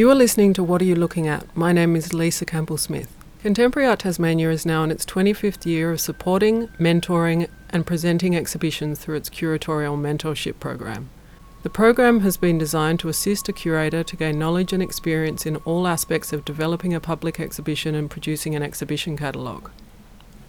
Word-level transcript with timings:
You 0.00 0.10
are 0.10 0.14
listening 0.14 0.54
to 0.54 0.64
What 0.64 0.80
Are 0.80 0.86
You 0.86 0.94
Looking 0.94 1.28
At? 1.28 1.54
My 1.54 1.72
name 1.72 1.94
is 1.94 2.14
Lisa 2.14 2.46
Campbell 2.46 2.78
Smith. 2.78 3.14
Contemporary 3.42 3.86
Art 3.86 3.98
Tasmania 3.98 4.50
is 4.50 4.64
now 4.64 4.82
in 4.82 4.90
its 4.90 5.04
25th 5.04 5.66
year 5.66 5.90
of 5.90 6.00
supporting, 6.00 6.68
mentoring, 6.78 7.50
and 7.68 7.84
presenting 7.84 8.34
exhibitions 8.34 8.98
through 8.98 9.16
its 9.16 9.28
curatorial 9.28 10.00
mentorship 10.00 10.58
program. 10.58 11.10
The 11.64 11.68
program 11.68 12.20
has 12.20 12.38
been 12.38 12.56
designed 12.56 12.98
to 13.00 13.10
assist 13.10 13.50
a 13.50 13.52
curator 13.52 14.02
to 14.02 14.16
gain 14.16 14.38
knowledge 14.38 14.72
and 14.72 14.82
experience 14.82 15.44
in 15.44 15.56
all 15.66 15.86
aspects 15.86 16.32
of 16.32 16.46
developing 16.46 16.94
a 16.94 16.98
public 17.00 17.38
exhibition 17.38 17.94
and 17.94 18.10
producing 18.10 18.54
an 18.54 18.62
exhibition 18.62 19.18
catalogue. 19.18 19.70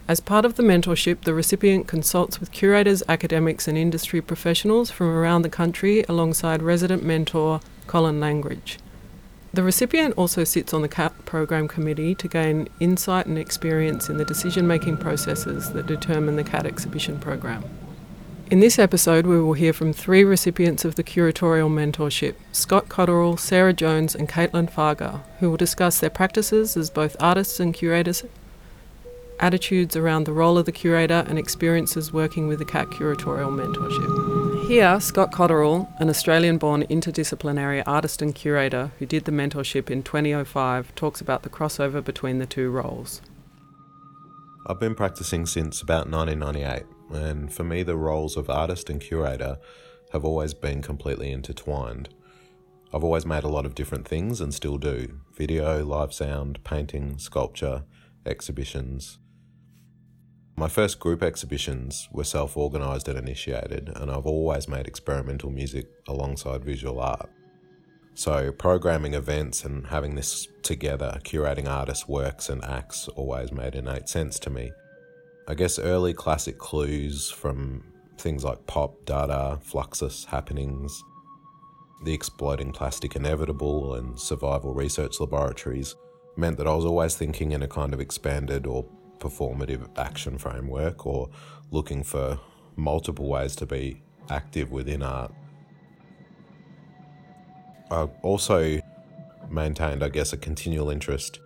As 0.07 0.21
part 0.21 0.45
of 0.45 0.55
the 0.55 0.63
mentorship, 0.63 1.25
the 1.25 1.33
recipient 1.33 1.89
consults 1.89 2.39
with 2.39 2.53
curators, 2.53 3.03
academics, 3.09 3.67
and 3.67 3.77
industry 3.77 4.21
professionals 4.21 4.91
from 4.91 5.07
around 5.07 5.41
the 5.41 5.49
country 5.49 6.05
alongside 6.07 6.63
resident 6.63 7.03
mentor 7.03 7.59
Colin 7.85 8.21
Langridge. 8.21 8.77
The 9.53 9.63
recipient 9.63 10.13
also 10.17 10.45
sits 10.45 10.73
on 10.73 10.81
the 10.81 10.87
CAT 10.87 11.25
program 11.25 11.67
committee 11.67 12.15
to 12.15 12.27
gain 12.29 12.69
insight 12.79 13.25
and 13.25 13.37
experience 13.37 14.09
in 14.09 14.15
the 14.15 14.23
decision 14.23 14.65
making 14.65 14.97
processes 14.97 15.73
that 15.73 15.87
determine 15.87 16.37
the 16.37 16.43
CAT 16.45 16.65
exhibition 16.65 17.19
program. 17.19 17.65
In 18.49 18.61
this 18.61 18.79
episode, 18.79 19.25
we 19.25 19.41
will 19.41 19.53
hear 19.53 19.73
from 19.73 19.91
three 19.91 20.23
recipients 20.23 20.85
of 20.85 20.95
the 20.95 21.03
curatorial 21.03 21.69
mentorship 21.69 22.35
Scott 22.53 22.87
Cotterill, 22.87 23.37
Sarah 23.37 23.73
Jones, 23.73 24.15
and 24.15 24.29
Caitlin 24.29 24.69
Fargar, 24.69 25.21
who 25.39 25.49
will 25.49 25.57
discuss 25.57 25.99
their 25.99 26.09
practices 26.09 26.77
as 26.77 26.89
both 26.89 27.17
artists 27.19 27.59
and 27.59 27.73
curators, 27.73 28.23
attitudes 29.39 29.97
around 29.97 30.25
the 30.25 30.33
role 30.33 30.57
of 30.57 30.65
the 30.65 30.71
curator, 30.71 31.25
and 31.27 31.37
experiences 31.37 32.13
working 32.13 32.47
with 32.47 32.59
the 32.59 32.65
CAT 32.65 32.87
curatorial 32.87 33.51
mentorship. 33.51 34.40
Here, 34.71 35.01
Scott 35.01 35.33
Cotterill, 35.33 35.89
an 35.99 36.07
Australian 36.07 36.57
born 36.57 36.83
interdisciplinary 36.83 37.83
artist 37.85 38.21
and 38.21 38.33
curator 38.33 38.93
who 38.99 39.05
did 39.05 39.25
the 39.25 39.31
mentorship 39.33 39.89
in 39.89 40.01
2005, 40.01 40.95
talks 40.95 41.19
about 41.19 41.43
the 41.43 41.49
crossover 41.49 42.01
between 42.01 42.39
the 42.39 42.45
two 42.45 42.71
roles. 42.71 43.21
I've 44.65 44.79
been 44.79 44.95
practicing 44.95 45.45
since 45.45 45.81
about 45.81 46.09
1998, 46.09 46.85
and 47.11 47.51
for 47.51 47.65
me, 47.65 47.83
the 47.83 47.97
roles 47.97 48.37
of 48.37 48.49
artist 48.49 48.89
and 48.89 49.01
curator 49.01 49.57
have 50.13 50.23
always 50.23 50.53
been 50.53 50.81
completely 50.81 51.33
intertwined. 51.33 52.07
I've 52.93 53.03
always 53.03 53.25
made 53.25 53.43
a 53.43 53.49
lot 53.49 53.65
of 53.65 53.75
different 53.75 54.07
things 54.07 54.39
and 54.39 54.53
still 54.53 54.77
do 54.77 55.19
video, 55.33 55.83
live 55.83 56.13
sound, 56.13 56.63
painting, 56.63 57.17
sculpture, 57.17 57.83
exhibitions, 58.25 59.17
my 60.61 60.69
first 60.69 60.99
group 60.99 61.23
exhibitions 61.23 62.07
were 62.11 62.23
self 62.23 62.55
organised 62.55 63.07
and 63.07 63.17
initiated, 63.17 63.91
and 63.95 64.11
I've 64.11 64.27
always 64.27 64.67
made 64.67 64.85
experimental 64.85 65.49
music 65.49 65.87
alongside 66.07 66.63
visual 66.63 66.99
art. 66.99 67.31
So, 68.13 68.51
programming 68.51 69.15
events 69.15 69.65
and 69.65 69.87
having 69.87 70.13
this 70.13 70.47
together, 70.61 71.19
curating 71.23 71.67
artists' 71.67 72.07
works 72.07 72.47
and 72.47 72.63
acts, 72.63 73.07
always 73.07 73.51
made 73.51 73.73
innate 73.73 74.07
sense 74.07 74.37
to 74.37 74.51
me. 74.51 74.71
I 75.47 75.55
guess 75.55 75.79
early 75.79 76.13
classic 76.13 76.59
clues 76.59 77.31
from 77.31 77.83
things 78.19 78.43
like 78.43 78.67
pop, 78.67 79.03
dada, 79.05 79.59
fluxus, 79.65 80.25
happenings, 80.25 81.03
the 82.05 82.13
exploding 82.13 82.71
plastic 82.71 83.15
inevitable, 83.15 83.95
and 83.95 84.19
survival 84.19 84.75
research 84.75 85.19
laboratories 85.19 85.95
meant 86.37 86.57
that 86.57 86.67
I 86.67 86.75
was 86.75 86.85
always 86.85 87.15
thinking 87.15 87.51
in 87.51 87.63
a 87.63 87.67
kind 87.67 87.95
of 87.95 87.99
expanded 87.99 88.67
or 88.67 88.85
performative 89.21 89.87
action 89.97 90.37
framework 90.37 91.05
or 91.05 91.29
looking 91.71 92.03
for 92.03 92.39
multiple 92.75 93.29
ways 93.29 93.55
to 93.55 93.65
be 93.65 94.01
active 94.29 94.71
within 94.71 95.03
art. 95.03 95.33
I 97.89 98.07
also 98.23 98.81
maintained, 99.49 100.03
I 100.03 100.09
guess, 100.09 100.33
a 100.33 100.37
continual 100.37 100.89
interest 100.89 101.39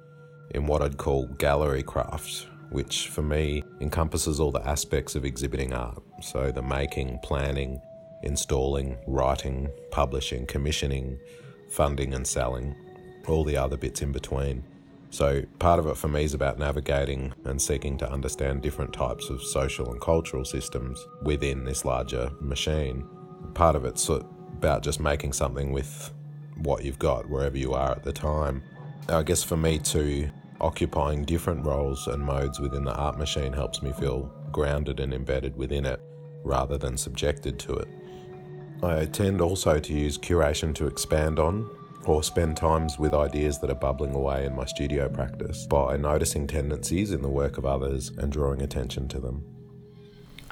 in 0.52 0.68
what 0.68 0.82
I'd 0.82 0.98
call 0.98 1.28
gallery 1.28 1.84
craft, 1.84 2.48
which 2.70 3.10
for 3.10 3.24
me 3.24 3.64
encompasses 3.82 4.40
all 4.40 4.52
the 4.52 4.68
aspects 4.68 5.16
of 5.16 5.26
exhibiting 5.26 5.74
art. 5.74 6.02
So 6.22 6.52
the 6.52 6.62
making, 6.62 7.20
planning, 7.24 7.82
installing, 8.24 8.98
writing, 9.08 9.70
publishing, 9.92 10.46
commissioning, 10.46 11.20
funding, 11.70 12.14
and 12.14 12.26
selling, 12.26 12.76
all 13.28 13.44
the 13.44 13.58
other 13.58 13.78
bits 13.78 14.02
in 14.02 14.12
between. 14.12 14.64
So, 15.16 15.44
part 15.60 15.80
of 15.80 15.88
it 15.88 15.96
for 15.96 16.10
me 16.10 16.26
is 16.26 16.34
about 16.34 16.60
navigating 16.60 17.34
and 17.46 17.62
seeking 17.62 17.98
to 18.00 18.12
understand 18.12 18.62
different 18.62 18.92
types 18.92 19.30
of 19.30 19.42
social 19.42 19.90
and 19.90 20.02
cultural 20.02 20.44
systems 20.44 21.08
within 21.22 21.64
this 21.64 21.86
larger 21.86 22.32
machine. 22.42 23.08
Part 23.54 23.78
of 23.78 23.86
it's 23.86 24.10
about 24.10 24.84
just 24.84 25.00
making 25.00 25.32
something 25.32 25.72
with 25.72 26.12
what 26.58 26.84
you've 26.84 27.00
got 27.00 27.30
wherever 27.30 27.58
you 27.58 27.74
are 27.74 27.92
at 27.92 28.04
the 28.04 28.12
time. 28.12 28.62
I 29.08 29.24
guess 29.24 29.42
for 29.42 29.56
me, 29.56 29.80
too, 29.80 30.30
occupying 30.60 31.24
different 31.24 31.66
roles 31.66 32.08
and 32.08 32.22
modes 32.22 32.60
within 32.60 32.84
the 32.84 32.94
art 32.94 33.18
machine 33.18 33.54
helps 33.54 33.82
me 33.82 33.94
feel 33.94 34.30
grounded 34.52 35.00
and 35.00 35.14
embedded 35.14 35.56
within 35.56 35.86
it 35.86 36.02
rather 36.44 36.78
than 36.78 36.98
subjected 36.98 37.58
to 37.60 37.76
it. 37.76 37.88
I 38.84 39.06
tend 39.06 39.40
also 39.40 39.80
to 39.80 39.94
use 39.94 40.18
curation 40.18 40.76
to 40.76 40.88
expand 40.88 41.40
on 41.40 41.70
or 42.08 42.24
spend 42.24 42.58
times 42.58 42.98
with 42.98 43.14
ideas 43.14 43.60
that 43.60 43.70
are 43.70 43.76
bubbling 43.76 44.14
away 44.14 44.46
in 44.46 44.56
my 44.56 44.66
studio 44.66 45.10
practice 45.10 45.66
by 45.66 45.98
noticing 45.98 46.48
tendencies 46.48 47.12
in 47.12 47.22
the 47.22 47.30
work 47.30 47.58
of 47.58 47.66
others 47.66 48.10
and 48.18 48.32
drawing 48.32 48.62
attention 48.62 49.08
to 49.08 49.20
them. 49.20 49.44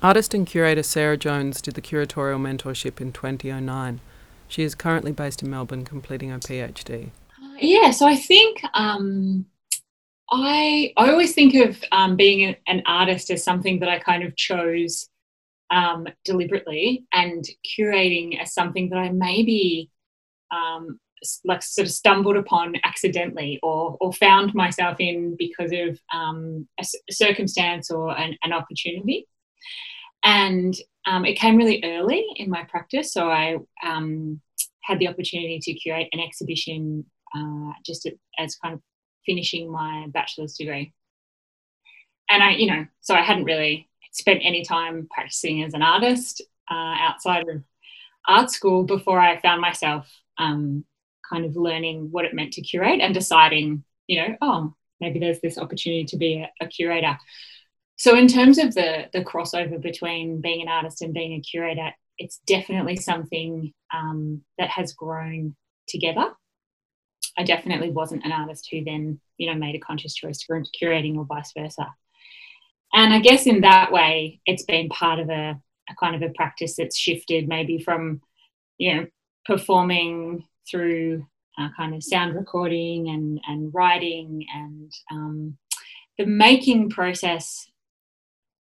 Artist 0.02 0.34
and 0.34 0.46
curator 0.46 0.84
Sarah 0.84 1.18
Jones 1.18 1.62
did 1.62 1.76
the 1.76 1.82
curatorial 1.82 2.40
mentorship 2.40 3.00
in 3.00 3.14
2009. 3.14 4.02
She 4.48 4.64
is 4.64 4.76
currently 4.76 5.12
based 5.12 5.42
in 5.42 5.50
Melbourne 5.50 5.86
completing 5.86 6.30
her 6.30 6.40
PhD. 6.40 7.12
Yeah, 7.60 7.92
so 7.92 8.06
I 8.06 8.16
think 8.16 8.62
um, 8.74 9.46
I, 10.30 10.94
I 10.98 11.10
always 11.10 11.34
think 11.34 11.56
of 11.56 11.82
um, 11.92 12.16
being 12.16 12.56
an 12.68 12.84
artist 12.86 13.30
as 13.32 13.44
something 13.44 13.80
that 13.80 13.90
I 13.90 14.00
kind 14.00 14.24
of 14.24 14.36
chose 14.36 15.08
um, 15.70 16.08
deliberately 16.26 17.06
and 17.14 17.46
curating 17.66 18.40
as 18.42 18.54
something 18.54 18.90
that 18.90 18.98
I 18.98 19.10
maybe 19.10 19.90
um, 20.54 21.00
like 21.46 21.64
sort 21.64 21.88
of 21.88 21.94
stumbled 21.94 22.36
upon 22.36 22.76
accidentally 22.84 23.60
or 23.64 23.98
or 24.02 24.14
found 24.14 24.54
myself 24.54 24.98
in 25.00 25.36
because 25.38 25.72
of 25.72 26.00
um, 26.14 26.68
a, 26.80 26.86
circumstance 27.12 27.90
or 27.90 28.18
an, 28.18 28.38
an 28.44 28.54
opportunity. 28.54 29.28
And 30.24 30.74
um, 31.06 31.26
it 31.26 31.36
came 31.36 31.58
really 31.58 31.82
early 31.84 32.26
in 32.38 32.50
my 32.50 32.64
practice 32.64 33.14
so 33.14 33.30
i 33.30 33.58
um, 33.86 34.40
had 34.82 35.00
the 35.00 35.08
opportunity 35.08 35.60
to 35.62 35.74
curate 35.74 36.10
an 36.12 36.20
exhibition 36.20 37.06
uh, 37.36 37.72
just 37.86 38.10
as 38.38 38.56
kind 38.58 38.76
of 38.76 38.82
finishing 39.26 39.72
my 39.72 40.08
bachelor's 40.14 40.54
degree. 40.54 40.94
And 42.30 42.44
i 42.44 42.52
you 42.52 42.68
know 42.68 42.86
so 43.02 43.16
i 43.16 43.22
hadn't 43.22 43.46
really 43.46 43.90
spent 44.12 44.42
any 44.44 44.64
time 44.64 45.08
practicing 45.12 45.64
as 45.64 45.74
an 45.74 45.82
artist 45.82 46.42
uh, 46.72 46.96
outside 47.00 47.48
of 47.50 47.64
art 48.28 48.50
school 48.50 48.84
before 48.84 49.20
i 49.20 49.40
found 49.42 49.60
myself 49.60 50.10
um, 50.38 50.86
kind 51.30 51.46
of 51.46 51.56
learning 51.56 52.10
what 52.12 52.26
it 52.26 52.34
meant 52.34 52.54
to 52.54 52.62
curate 52.62 53.02
and 53.02 53.14
deciding, 53.14 53.84
you 54.08 54.22
know, 54.22 54.36
oh, 54.42 54.74
maybe 55.00 55.20
there's 55.20 55.42
this 55.42 55.58
opportunity 55.58 56.06
to 56.06 56.18
be 56.18 56.36
a, 56.42 56.66
a 56.66 56.68
curator. 56.68 57.18
So 57.96 58.16
in 58.18 58.28
terms 58.28 58.58
of 58.58 58.74
the 58.74 59.10
the 59.14 59.24
crossover 59.24 59.82
between 59.82 60.42
being 60.42 60.62
an 60.62 60.68
artist 60.68 61.02
and 61.02 61.14
being 61.14 61.34
a 61.34 61.42
curator, 61.42 61.92
it's 62.18 62.40
definitely 62.46 62.96
something 62.96 63.74
um, 63.94 64.42
that 64.58 64.70
has 64.70 64.94
grown 64.94 65.56
together. 65.88 66.32
I 67.38 67.44
definitely 67.44 67.90
wasn't 67.90 68.26
an 68.26 68.32
artist 68.32 68.68
who 68.70 68.84
then, 68.84 69.20
you 69.38 69.50
know, 69.50 69.58
made 69.58 69.76
a 69.76 69.80
conscious 69.80 70.14
choice 70.14 70.40
to 70.40 70.46
go 70.48 70.56
into 70.56 70.72
curating 70.80 71.18
or 71.18 71.26
vice 71.26 71.52
versa. 71.58 71.88
And 72.94 73.14
I 73.14 73.20
guess 73.20 73.48
in 73.48 73.62
that 73.62 73.92
way, 73.92 74.40
it's 74.46 74.64
been 74.64 74.90
part 74.90 75.20
of 75.20 75.30
a, 75.30 75.60
a 75.90 75.96
kind 76.00 76.16
of 76.16 76.22
a 76.22 76.34
practice 76.34 76.76
that's 76.76 76.98
shifted 76.98 77.48
maybe 77.48 77.80
from, 77.80 78.22
you 78.78 78.96
know, 78.96 79.06
performing 79.46 80.46
through 80.70 81.26
uh, 81.60 81.70
kind 81.78 81.94
of 81.94 82.04
sound 82.04 82.36
recording 82.36 83.10
and, 83.10 83.40
and 83.48 83.74
writing 83.74 84.46
and 84.56 84.92
um, 85.12 85.58
the 86.18 86.26
making 86.26 86.90
process 86.90 87.68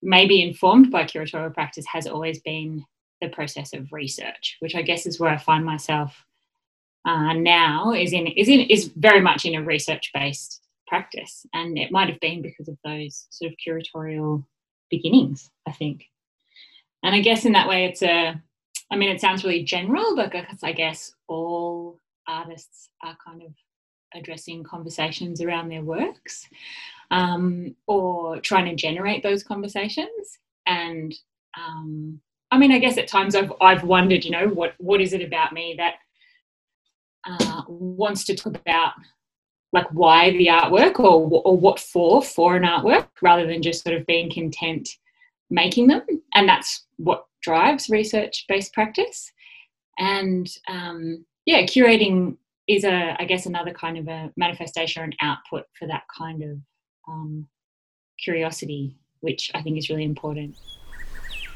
may 0.01 0.25
be 0.28 0.42
informed 0.42 0.92
by 0.92 1.04
curatorial 1.04 1.54
practice 1.54 1.86
has 1.86 2.07
always 2.07 2.42
been 2.42 2.83
the 3.22 3.30
process 3.30 3.74
of 3.74 3.94
research 3.94 4.57
which 4.60 4.75
i 4.75 4.81
guess 4.81 5.06
is 5.06 5.19
where 5.19 5.30
i 5.30 5.38
find 5.38 5.63
myself 5.63 6.25
uh, 7.06 7.33
now 7.33 7.94
is 7.94 8.13
in 8.13 8.28
is 8.28 8.48
in 8.48 8.62
is 8.62 8.92
very 8.95 9.22
much 9.22 9.45
in 9.45 9.56
a 9.56 9.63
research 9.63 10.12
based 10.13 10.62
practice. 10.88 11.45
And 11.54 11.78
it 11.78 11.92
might 11.92 12.10
have 12.10 12.19
been 12.19 12.42
because 12.42 12.68
of 12.68 12.78
those 12.83 13.25
sort 13.30 13.51
of 13.51 13.57
curatorial 13.66 14.45
beginnings 14.89 15.50
i 15.68 15.72
think. 15.72 16.04
And 17.04 17.16
i 17.16 17.22
guess 17.22 17.45
in 17.45 17.54
that 17.54 17.68
way 17.68 17.86
it's 17.86 18.04
a 18.04 18.42
I 18.92 18.98
mean, 18.98 19.10
it 19.10 19.22
sounds 19.22 19.44
really 19.44 19.64
general, 19.64 20.16
but 20.16 20.32
because 20.32 20.64
I 20.64 20.74
guess 20.74 21.14
all 21.28 21.98
artists 22.28 22.90
are 23.04 23.18
kind 23.26 23.42
of 23.42 23.54
addressing 24.14 24.64
conversations 24.64 25.42
around 25.42 25.70
their 25.70 25.82
works 25.82 26.48
um, 27.10 27.76
or 27.88 28.40
trying 28.42 28.66
to 28.66 28.76
generate 28.76 29.24
those 29.24 29.44
conversations. 29.44 30.40
And 30.66 31.16
um, 31.58 32.20
I 32.52 32.58
mean, 32.58 32.72
I 32.72 32.80
guess 32.80 32.98
at 32.98 33.08
times 33.08 33.36
I've, 33.36 33.54
I've 33.62 33.84
wondered, 33.84 34.26
you 34.26 34.32
know, 34.32 34.48
what, 34.48 34.74
what 34.78 35.02
is 35.02 35.14
it 35.14 35.22
about 35.22 35.54
me 35.54 35.76
that 35.78 35.96
uh, 37.26 37.62
wants 37.68 38.26
to 38.26 38.36
talk 38.36 38.56
about 38.58 38.94
like 39.74 39.88
why 39.92 40.32
the 40.32 40.48
artwork 40.48 41.00
or, 41.00 41.30
or 41.46 41.58
what 41.58 41.80
for 41.80 42.22
for 42.22 42.56
an 42.56 42.64
artwork 42.64 43.08
rather 43.22 43.48
than 43.48 43.62
just 43.62 43.84
sort 43.84 43.96
of 43.96 44.06
being 44.06 44.32
content 44.32 44.90
making 45.50 45.88
them 45.88 46.02
and 46.34 46.48
that's 46.48 46.86
what 47.03 47.25
drives 47.42 47.89
research 47.89 48.45
based 48.48 48.74
practice 48.74 49.31
and 49.98 50.48
um, 50.68 51.25
yeah 51.45 51.62
curating 51.63 52.38
is 52.68 52.83
a 52.83 53.15
i 53.19 53.25
guess 53.25 53.45
another 53.45 53.74
kind 53.74 53.98
of 53.98 54.07
a 54.07 54.31
manifestation 54.38 55.01
or 55.01 55.06
an 55.06 55.13
output 55.21 55.65
for 55.77 55.88
that 55.88 56.03
kind 56.15 56.44
of 56.44 56.57
um, 57.07 57.48
curiosity 58.24 58.95
which 59.21 59.51
i 59.56 59.62
think 59.62 59.77
is 59.77 59.89
really 59.89 60.03
important 60.03 60.56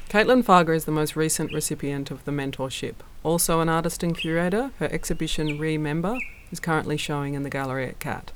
Caitlin 0.08 0.44
Farger 0.44 0.74
is 0.74 0.84
the 0.84 0.92
most 0.92 1.16
recent 1.16 1.52
recipient 1.52 2.12
of 2.12 2.24
the 2.24 2.30
mentorship. 2.30 2.94
Also 3.24 3.58
an 3.58 3.68
artist 3.68 4.04
and 4.04 4.16
curator, 4.16 4.70
her 4.78 4.88
exhibition 4.92 5.58
Remember 5.58 6.16
is 6.52 6.60
currently 6.60 6.96
showing 6.96 7.34
in 7.34 7.42
the 7.42 7.50
gallery 7.50 7.88
at 7.88 7.98
CAT. 7.98 8.30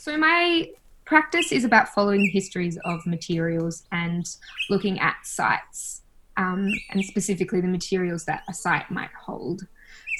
So 0.00 0.16
my 0.16 0.70
practice 1.04 1.52
is 1.52 1.62
about 1.62 1.90
following 1.90 2.30
histories 2.32 2.78
of 2.86 3.06
materials 3.06 3.82
and 3.92 4.24
looking 4.70 4.98
at 4.98 5.16
sites, 5.24 6.00
um, 6.38 6.72
and 6.88 7.04
specifically 7.04 7.60
the 7.60 7.68
materials 7.68 8.24
that 8.24 8.42
a 8.48 8.54
site 8.54 8.90
might 8.90 9.10
hold. 9.12 9.66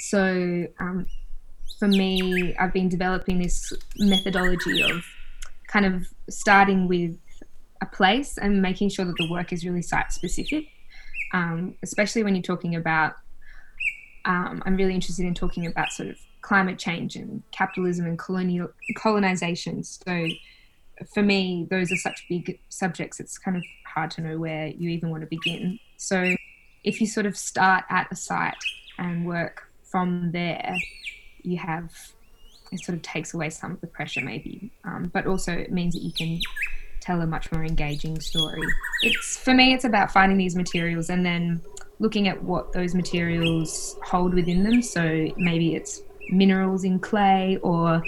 So 0.01 0.67
um, 0.79 1.07
for 1.79 1.87
me, 1.87 2.55
I've 2.57 2.73
been 2.73 2.89
developing 2.89 3.39
this 3.39 3.73
methodology 3.97 4.83
of 4.83 5.03
kind 5.65 5.87
of 5.87 6.05
starting 6.29 6.87
with 6.87 7.17
a 7.81 7.87
place 7.87 8.37
and 8.37 8.61
making 8.61 8.89
sure 8.89 9.05
that 9.05 9.17
the 9.17 9.31
work 9.31 9.51
is 9.51 9.65
really 9.65 9.81
site 9.81 10.13
specific, 10.13 10.67
um, 11.33 11.73
especially 11.81 12.21
when 12.21 12.35
you're 12.35 12.43
talking 12.43 12.75
about. 12.75 13.15
Um, 14.25 14.61
I'm 14.63 14.75
really 14.75 14.93
interested 14.93 15.25
in 15.25 15.33
talking 15.33 15.65
about 15.65 15.89
sort 15.89 16.09
of 16.09 16.17
climate 16.41 16.79
change 16.79 17.15
and 17.15 17.43
capitalism 17.51 18.05
and 18.05 18.17
colonial 18.17 18.69
colonization. 18.97 19.83
So 19.83 20.27
for 21.13 21.23
me, 21.23 21.67
those 21.69 21.91
are 21.91 21.97
such 21.97 22.25
big 22.29 22.59
subjects. 22.69 23.19
It's 23.19 23.37
kind 23.37 23.57
of 23.57 23.63
hard 23.85 24.11
to 24.11 24.21
know 24.21 24.37
where 24.37 24.67
you 24.67 24.89
even 24.89 25.09
want 25.09 25.21
to 25.21 25.27
begin. 25.27 25.79
So 25.97 26.35
if 26.83 26.99
you 27.01 27.07
sort 27.07 27.25
of 27.25 27.37
start 27.37 27.83
at 27.89 28.07
a 28.11 28.15
site 28.15 28.55
and 28.97 29.25
work 29.25 29.63
from 29.83 30.31
there, 30.31 30.75
you 31.43 31.57
have 31.57 31.91
it 32.71 32.79
sort 32.79 32.95
of 32.95 33.01
takes 33.01 33.33
away 33.33 33.49
some 33.49 33.71
of 33.71 33.81
the 33.81 33.87
pressure, 33.87 34.21
maybe, 34.21 34.71
um, 34.85 35.11
but 35.13 35.27
also 35.27 35.51
it 35.51 35.71
means 35.71 35.93
that 35.93 36.01
you 36.01 36.13
can 36.13 36.39
tell 37.01 37.21
a 37.21 37.27
much 37.27 37.51
more 37.51 37.65
engaging 37.65 38.19
story. 38.21 38.61
It's 39.01 39.37
for 39.37 39.53
me, 39.53 39.73
it's 39.73 39.83
about 39.83 40.11
finding 40.11 40.37
these 40.37 40.55
materials 40.55 41.09
and 41.09 41.25
then 41.25 41.61
looking 41.99 42.27
at 42.27 42.41
what 42.41 42.71
those 42.71 42.95
materials 42.95 43.97
hold 44.03 44.33
within 44.33 44.63
them. 44.63 44.81
So 44.81 45.29
maybe 45.35 45.75
it's 45.75 46.01
minerals 46.29 46.83
in 46.83 46.99
clay, 46.99 47.57
or 47.61 48.03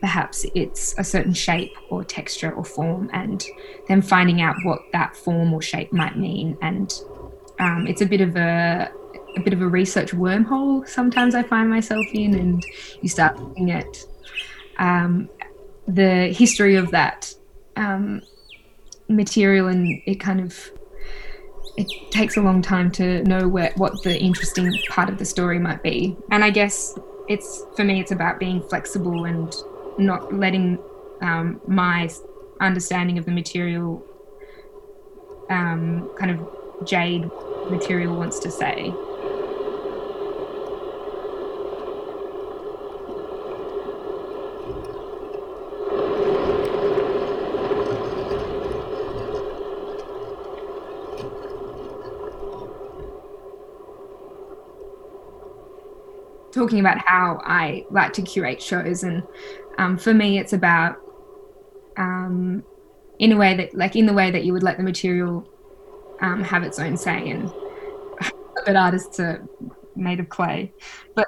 perhaps 0.00 0.46
it's 0.54 0.94
a 0.98 1.04
certain 1.04 1.34
shape 1.34 1.72
or 1.90 2.04
texture 2.04 2.52
or 2.52 2.64
form, 2.64 3.10
and 3.12 3.44
then 3.88 4.02
finding 4.02 4.40
out 4.40 4.56
what 4.64 4.80
that 4.92 5.16
form 5.16 5.52
or 5.52 5.62
shape 5.62 5.92
might 5.92 6.16
mean. 6.16 6.56
And 6.62 6.92
um, 7.58 7.86
it's 7.86 8.00
a 8.00 8.06
bit 8.06 8.20
of 8.20 8.36
a 8.36 8.90
a 9.36 9.40
bit 9.40 9.52
of 9.52 9.60
a 9.60 9.68
research 9.68 10.12
wormhole 10.12 10.88
sometimes 10.88 11.34
I 11.34 11.42
find 11.42 11.68
myself 11.68 12.06
in, 12.12 12.34
and 12.34 12.64
you 13.00 13.08
start 13.08 13.38
looking 13.38 13.70
at 13.70 14.04
um, 14.78 15.28
the 15.86 16.32
history 16.32 16.76
of 16.76 16.90
that 16.92 17.34
um, 17.76 18.22
material, 19.08 19.68
and 19.68 20.00
it 20.06 20.16
kind 20.20 20.40
of 20.40 20.70
it 21.76 21.86
takes 22.10 22.36
a 22.36 22.40
long 22.40 22.60
time 22.60 22.90
to 22.90 23.22
know 23.24 23.46
where 23.46 23.72
what 23.76 24.02
the 24.02 24.18
interesting 24.18 24.72
part 24.88 25.08
of 25.08 25.18
the 25.18 25.24
story 25.24 25.58
might 25.58 25.82
be. 25.82 26.16
And 26.30 26.42
I 26.44 26.50
guess 26.50 26.98
it's 27.28 27.64
for 27.76 27.84
me, 27.84 28.00
it's 28.00 28.12
about 28.12 28.38
being 28.38 28.62
flexible 28.62 29.24
and 29.24 29.54
not 29.98 30.32
letting 30.32 30.78
um, 31.20 31.60
my 31.66 32.08
understanding 32.60 33.18
of 33.18 33.24
the 33.24 33.30
material 33.30 34.04
um, 35.50 36.10
kind 36.18 36.30
of 36.30 36.86
jade 36.86 37.30
material 37.70 38.16
wants 38.16 38.38
to 38.40 38.50
say. 38.50 38.92
Talking 56.58 56.80
about 56.80 56.98
how 56.98 57.40
I 57.44 57.84
like 57.90 58.12
to 58.14 58.22
curate 58.22 58.60
shows, 58.60 59.04
and 59.04 59.22
um, 59.78 59.96
for 59.96 60.12
me, 60.12 60.38
it's 60.38 60.52
about 60.52 60.96
um, 61.96 62.64
in 63.18 63.32
a 63.32 63.36
way 63.36 63.56
that, 63.56 63.74
like, 63.74 63.96
in 63.96 64.06
the 64.06 64.12
way 64.12 64.30
that 64.30 64.44
you 64.44 64.52
would 64.52 64.62
let 64.62 64.76
the 64.76 64.82
material 64.82 65.48
um, 66.20 66.42
have 66.42 66.62
its 66.62 66.78
own 66.78 66.96
say. 66.96 67.30
And 67.30 67.52
but 68.66 68.76
artists 68.76 69.20
are 69.20 69.46
made 69.96 70.20
of 70.20 70.28
clay, 70.28 70.72
but. 71.14 71.26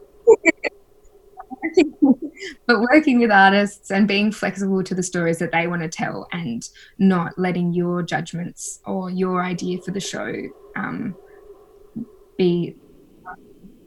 but 2.66 2.80
working 2.80 3.20
with 3.20 3.30
artists 3.30 3.90
and 3.90 4.08
being 4.08 4.32
flexible 4.32 4.82
to 4.82 4.94
the 4.94 5.02
stories 5.02 5.38
that 5.38 5.52
they 5.52 5.66
want 5.66 5.82
to 5.82 5.88
tell 5.88 6.26
and 6.32 6.68
not 6.98 7.38
letting 7.38 7.72
your 7.72 8.02
judgments 8.02 8.80
or 8.86 9.10
your 9.10 9.44
idea 9.44 9.78
for 9.78 9.90
the 9.90 10.00
show 10.00 10.32
um, 10.74 11.14
be 12.38 12.74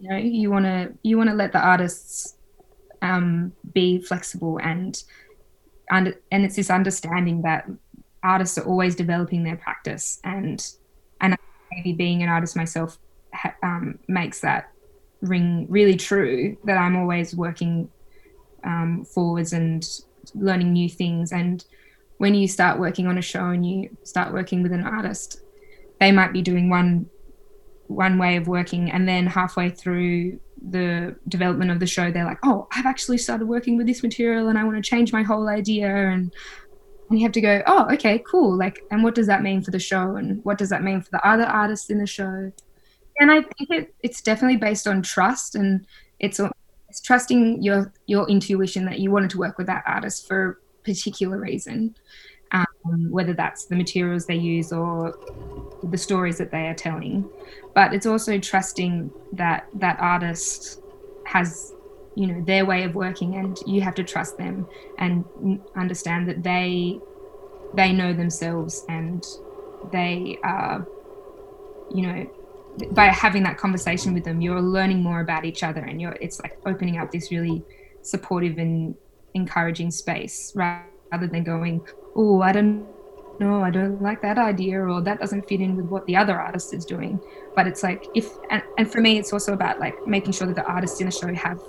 you 0.03 0.09
know 0.09 0.17
you 0.17 0.51
want 0.51 0.65
to 0.65 0.93
you 1.03 1.17
want 1.17 1.29
to 1.29 1.35
let 1.35 1.53
the 1.53 1.59
artists 1.59 2.35
um, 3.01 3.53
be 3.73 4.01
flexible 4.01 4.59
and 4.61 5.01
and 5.89 6.15
and 6.31 6.45
it's 6.45 6.57
this 6.57 6.69
understanding 6.69 7.41
that 7.43 7.69
artists 8.21 8.57
are 8.57 8.65
always 8.65 8.95
developing 8.95 9.43
their 9.43 9.55
practice 9.55 10.19
and 10.25 10.75
and 11.21 11.37
maybe 11.71 11.93
being 11.93 12.21
an 12.21 12.29
artist 12.29 12.55
myself 12.55 12.97
ha, 13.33 13.53
um, 13.63 13.97
makes 14.07 14.41
that 14.41 14.69
ring 15.21 15.65
really 15.69 15.95
true 15.95 16.57
that 16.65 16.77
I'm 16.77 16.97
always 16.97 17.33
working 17.33 17.89
um, 18.65 19.05
forwards 19.05 19.53
and 19.53 19.87
learning 20.35 20.73
new 20.73 20.89
things. 20.89 21.31
And 21.31 21.63
when 22.17 22.35
you 22.35 22.47
start 22.47 22.77
working 22.77 23.07
on 23.07 23.17
a 23.17 23.21
show 23.21 23.45
and 23.45 23.65
you 23.65 23.97
start 24.03 24.33
working 24.33 24.63
with 24.63 24.73
an 24.73 24.83
artist 24.83 25.43
they 25.99 26.11
might 26.11 26.33
be 26.33 26.41
doing 26.41 26.69
one 26.69 27.05
one 27.87 28.17
way 28.17 28.37
of 28.37 28.47
working 28.47 28.91
and 28.91 29.07
then 29.07 29.25
halfway 29.25 29.69
through 29.69 30.39
the 30.69 31.15
development 31.27 31.69
of 31.69 31.79
the 31.79 31.85
show 31.85 32.09
they're 32.09 32.23
like 32.23 32.39
oh 32.43 32.67
i've 32.71 32.85
actually 32.85 33.17
started 33.17 33.45
working 33.45 33.77
with 33.77 33.85
this 33.85 34.01
material 34.01 34.47
and 34.47 34.57
i 34.57 34.63
want 34.63 34.75
to 34.75 34.81
change 34.81 35.11
my 35.11 35.21
whole 35.21 35.49
idea 35.49 35.87
and 35.87 36.33
and 37.09 37.19
you 37.19 37.25
have 37.25 37.31
to 37.33 37.41
go 37.41 37.61
oh 37.67 37.87
okay 37.91 38.19
cool 38.19 38.57
like 38.57 38.83
and 38.91 39.03
what 39.03 39.15
does 39.15 39.27
that 39.27 39.43
mean 39.43 39.61
for 39.61 39.71
the 39.71 39.79
show 39.79 40.15
and 40.15 40.43
what 40.43 40.57
does 40.57 40.69
that 40.69 40.83
mean 40.83 41.01
for 41.01 41.11
the 41.11 41.27
other 41.27 41.43
artists 41.43 41.89
in 41.89 41.99
the 41.99 42.07
show? 42.07 42.51
And 43.19 43.31
i 43.31 43.41
think 43.41 43.69
it, 43.69 43.95
it's 44.01 44.21
definitely 44.21 44.57
based 44.57 44.87
on 44.87 45.01
trust 45.01 45.55
and 45.55 45.85
it's 46.19 46.39
it's 46.89 47.01
trusting 47.01 47.61
your 47.61 47.93
your 48.07 48.27
intuition 48.29 48.85
that 48.85 48.99
you 48.99 49.11
wanted 49.11 49.29
to 49.31 49.37
work 49.37 49.57
with 49.57 49.67
that 49.67 49.83
artist 49.85 50.27
for 50.27 50.59
a 50.79 50.83
particular 50.83 51.37
reason 51.37 51.95
um, 52.53 53.09
whether 53.09 53.33
that's 53.33 53.65
the 53.65 53.75
materials 53.75 54.25
they 54.25 54.35
use 54.35 54.71
or 54.71 55.17
the 55.83 55.97
stories 55.97 56.37
that 56.37 56.51
they 56.51 56.67
are 56.67 56.73
telling. 56.73 57.29
But 57.73 57.93
it's 57.93 58.05
also 58.05 58.37
trusting 58.37 59.11
that 59.33 59.67
that 59.75 59.99
artist 59.99 60.81
has, 61.25 61.73
you 62.15 62.27
know, 62.27 62.41
their 62.41 62.65
way 62.65 62.83
of 62.83 62.95
working, 62.95 63.35
and 63.35 63.57
you 63.65 63.81
have 63.81 63.95
to 63.95 64.03
trust 64.03 64.37
them 64.37 64.67
and 64.99 65.25
understand 65.75 66.27
that 66.29 66.43
they 66.43 66.99
they 67.73 67.91
know 67.91 68.13
themselves 68.13 68.85
and 68.87 69.25
they 69.91 70.37
are, 70.43 70.87
you 71.93 72.03
know, 72.03 72.29
by 72.91 73.05
having 73.05 73.43
that 73.43 73.57
conversation 73.57 74.13
with 74.13 74.23
them, 74.23 74.41
you're 74.41 74.61
learning 74.61 75.01
more 75.01 75.21
about 75.21 75.45
each 75.45 75.63
other, 75.63 75.81
and 75.81 75.99
you're 75.99 76.17
it's 76.21 76.39
like 76.39 76.57
opening 76.65 76.97
up 76.97 77.11
this 77.11 77.31
really 77.31 77.63
supportive 78.03 78.57
and 78.57 78.95
encouraging 79.33 79.89
space 79.89 80.51
rather 80.55 80.92
than 81.27 81.43
going, 81.43 81.85
oh, 82.15 82.41
I 82.41 82.51
don't 82.51 82.85
know, 83.39 83.63
I 83.63 83.69
don't 83.69 84.01
like 84.01 84.21
that 84.21 84.37
idea, 84.37 84.79
or 84.81 85.01
that 85.01 85.19
doesn't 85.19 85.47
fit 85.47 85.61
in 85.61 85.75
with 85.75 85.85
what 85.85 86.05
the 86.05 86.15
other 86.15 86.39
artist 86.39 86.73
is 86.73 86.85
doing. 86.85 87.19
But 87.55 87.67
it's 87.67 87.83
like 87.83 88.05
if, 88.15 88.29
and, 88.49 88.63
and 88.77 88.91
for 88.91 89.01
me, 89.01 89.17
it's 89.17 89.33
also 89.33 89.53
about 89.53 89.79
like 89.79 89.95
making 90.07 90.33
sure 90.33 90.47
that 90.47 90.55
the 90.55 90.65
artists 90.65 90.99
in 90.99 91.05
the 91.07 91.11
show 91.11 91.33
have 91.33 91.59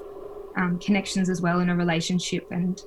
um, 0.56 0.78
connections 0.78 1.28
as 1.28 1.40
well 1.40 1.60
in 1.60 1.70
a 1.70 1.76
relationship 1.76 2.46
and 2.50 2.82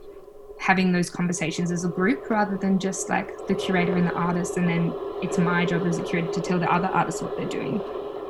having 0.59 0.91
those 0.91 1.09
conversations 1.09 1.71
as 1.71 1.85
a 1.85 1.89
group 1.89 2.29
rather 2.29 2.57
than 2.57 2.79
just 2.79 3.09
like 3.09 3.47
the 3.47 3.55
curator 3.55 3.95
and 3.95 4.07
the 4.07 4.13
artist, 4.13 4.57
and 4.57 4.67
then 4.67 4.93
it's 5.21 5.37
my 5.37 5.65
job 5.65 5.85
as 5.85 5.99
a 5.99 6.03
curator 6.03 6.31
to 6.31 6.41
tell 6.41 6.59
the 6.59 6.71
other 6.71 6.87
artists 6.87 7.21
what 7.21 7.35
they're 7.37 7.49
doing. 7.49 7.81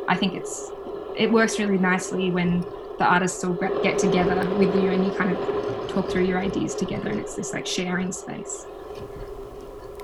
I 0.07 0.15
think 0.15 0.34
it's 0.34 0.72
it 1.17 1.31
works 1.31 1.60
really 1.60 1.77
nicely 1.77 2.29
when 2.31 2.63
the 2.98 3.06
artists 3.06 3.44
all 3.44 3.54
get 3.84 4.00
together 4.00 4.36
with 4.56 4.74
you 4.75 4.89
and 4.89 5.06
you 5.06 5.12
kind 5.13 5.36
of 5.36 5.89
talk 5.89 6.10
through 6.10 6.25
your 6.25 6.39
ideas 6.39 6.75
together, 6.75 7.10
and 7.10 7.20
it's 7.20 7.36
this 7.36 7.54
like 7.54 7.66
sharing 7.66 8.12
space. 8.12 8.66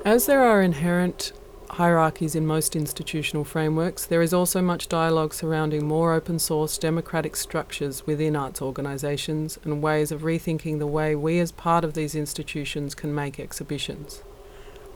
As 0.06 0.26
there 0.26 0.44
are 0.44 0.62
inherent 0.62 1.32
hierarchies 1.72 2.36
in 2.36 2.46
most 2.46 2.76
institutional 2.76 3.44
frameworks, 3.44 4.06
there 4.06 4.22
is 4.22 4.34
also 4.34 4.62
much 4.62 4.88
dialogue 4.88 5.34
surrounding 5.34 5.88
more 5.88 6.14
open 6.14 6.38
source 6.38 6.78
democratic 6.78 7.36
structures 7.36 8.06
within 8.06 8.36
arts 8.36 8.62
organisations 8.62 9.58
and 9.64 9.82
ways 9.82 10.12
of 10.12 10.22
rethinking 10.22 10.78
the 10.78 10.88
way 10.88 11.16
we, 11.16 11.40
as 11.40 11.52
part 11.52 11.84
of 11.84 11.94
these 11.94 12.16
institutions, 12.16 12.94
can 12.94 13.16
make 13.16 13.40
exhibitions. 13.40 14.22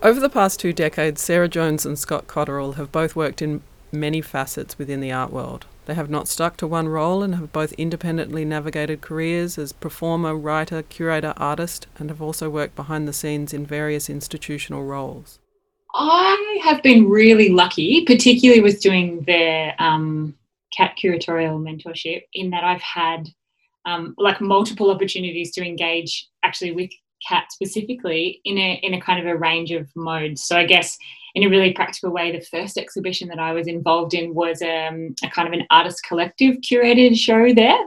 Over 0.04 0.20
the 0.20 0.30
past 0.30 0.60
two 0.60 0.74
decades, 0.74 1.22
Sarah 1.22 1.50
Jones 1.50 1.86
and 1.86 1.98
Scott 1.98 2.28
Cotterill 2.28 2.76
have 2.76 2.92
both 2.92 3.16
worked 3.16 3.42
in 3.42 3.64
many 4.00 4.22
facets 4.22 4.78
within 4.78 5.02
the 5.02 5.12
art 5.12 5.32
world. 5.32 5.66
They 5.86 5.94
have 5.94 6.10
not 6.10 6.28
stuck 6.28 6.58
to 6.58 6.68
one 6.68 6.90
role 6.90 7.24
and 7.24 7.36
have 7.36 7.54
both 7.54 7.72
independently 7.74 8.44
navigated 8.44 9.02
careers 9.02 9.58
as 9.58 9.72
performer, 9.72 10.36
writer, 10.36 10.82
curator, 10.84 11.34
artist, 11.38 11.88
and 11.98 12.10
have 12.10 12.22
also 12.22 12.50
worked 12.50 12.76
behind 12.76 13.08
the 13.08 13.14
scenes 13.14 13.54
in 13.54 13.66
various 13.66 14.10
institutional 14.10 14.84
roles. 14.84 15.40
I 15.96 16.60
have 16.64 16.84
been 16.84 17.10
really 17.10 17.50
lucky, 17.50 18.04
particularly 18.06 18.62
with 18.62 18.82
doing 18.82 19.22
their 19.22 19.76
um, 19.80 20.36
CAT 20.76 20.98
curatorial 21.02 21.60
mentorship, 21.62 22.24
in 22.34 22.50
that 22.52 22.64
I've 22.64 22.82
had 22.82 23.30
um, 23.86 24.14
like 24.18 24.42
multiple 24.42 24.92
opportunities 24.92 25.52
to 25.54 25.66
engage 25.66 26.28
actually 26.44 26.74
with 26.74 26.92
CAT 27.28 27.52
specifically 27.52 28.42
in 28.46 28.58
a 28.58 28.80
in 28.84 28.94
a 28.94 29.02
kind 29.02 29.20
of 29.20 29.26
a 29.26 29.38
range 29.38 29.72
of 29.72 29.88
modes. 29.96 30.44
So 30.44 30.58
I 30.58 30.66
guess 30.66 30.98
in 31.36 31.44
a 31.44 31.50
really 31.50 31.74
practical 31.74 32.12
way, 32.12 32.32
the 32.32 32.46
first 32.46 32.78
exhibition 32.78 33.28
that 33.30 33.40
I 33.40 33.54
was 33.54 33.68
involved 33.68 34.14
in 34.14 34.34
was 34.34 34.62
um, 34.62 35.14
a 35.24 35.30
kind 35.30 35.48
of 35.48 35.54
an 35.54 35.68
artist 35.70 36.04
collective 36.08 36.58
curated 36.58 37.16
show 37.16 37.54
there. 37.54 37.78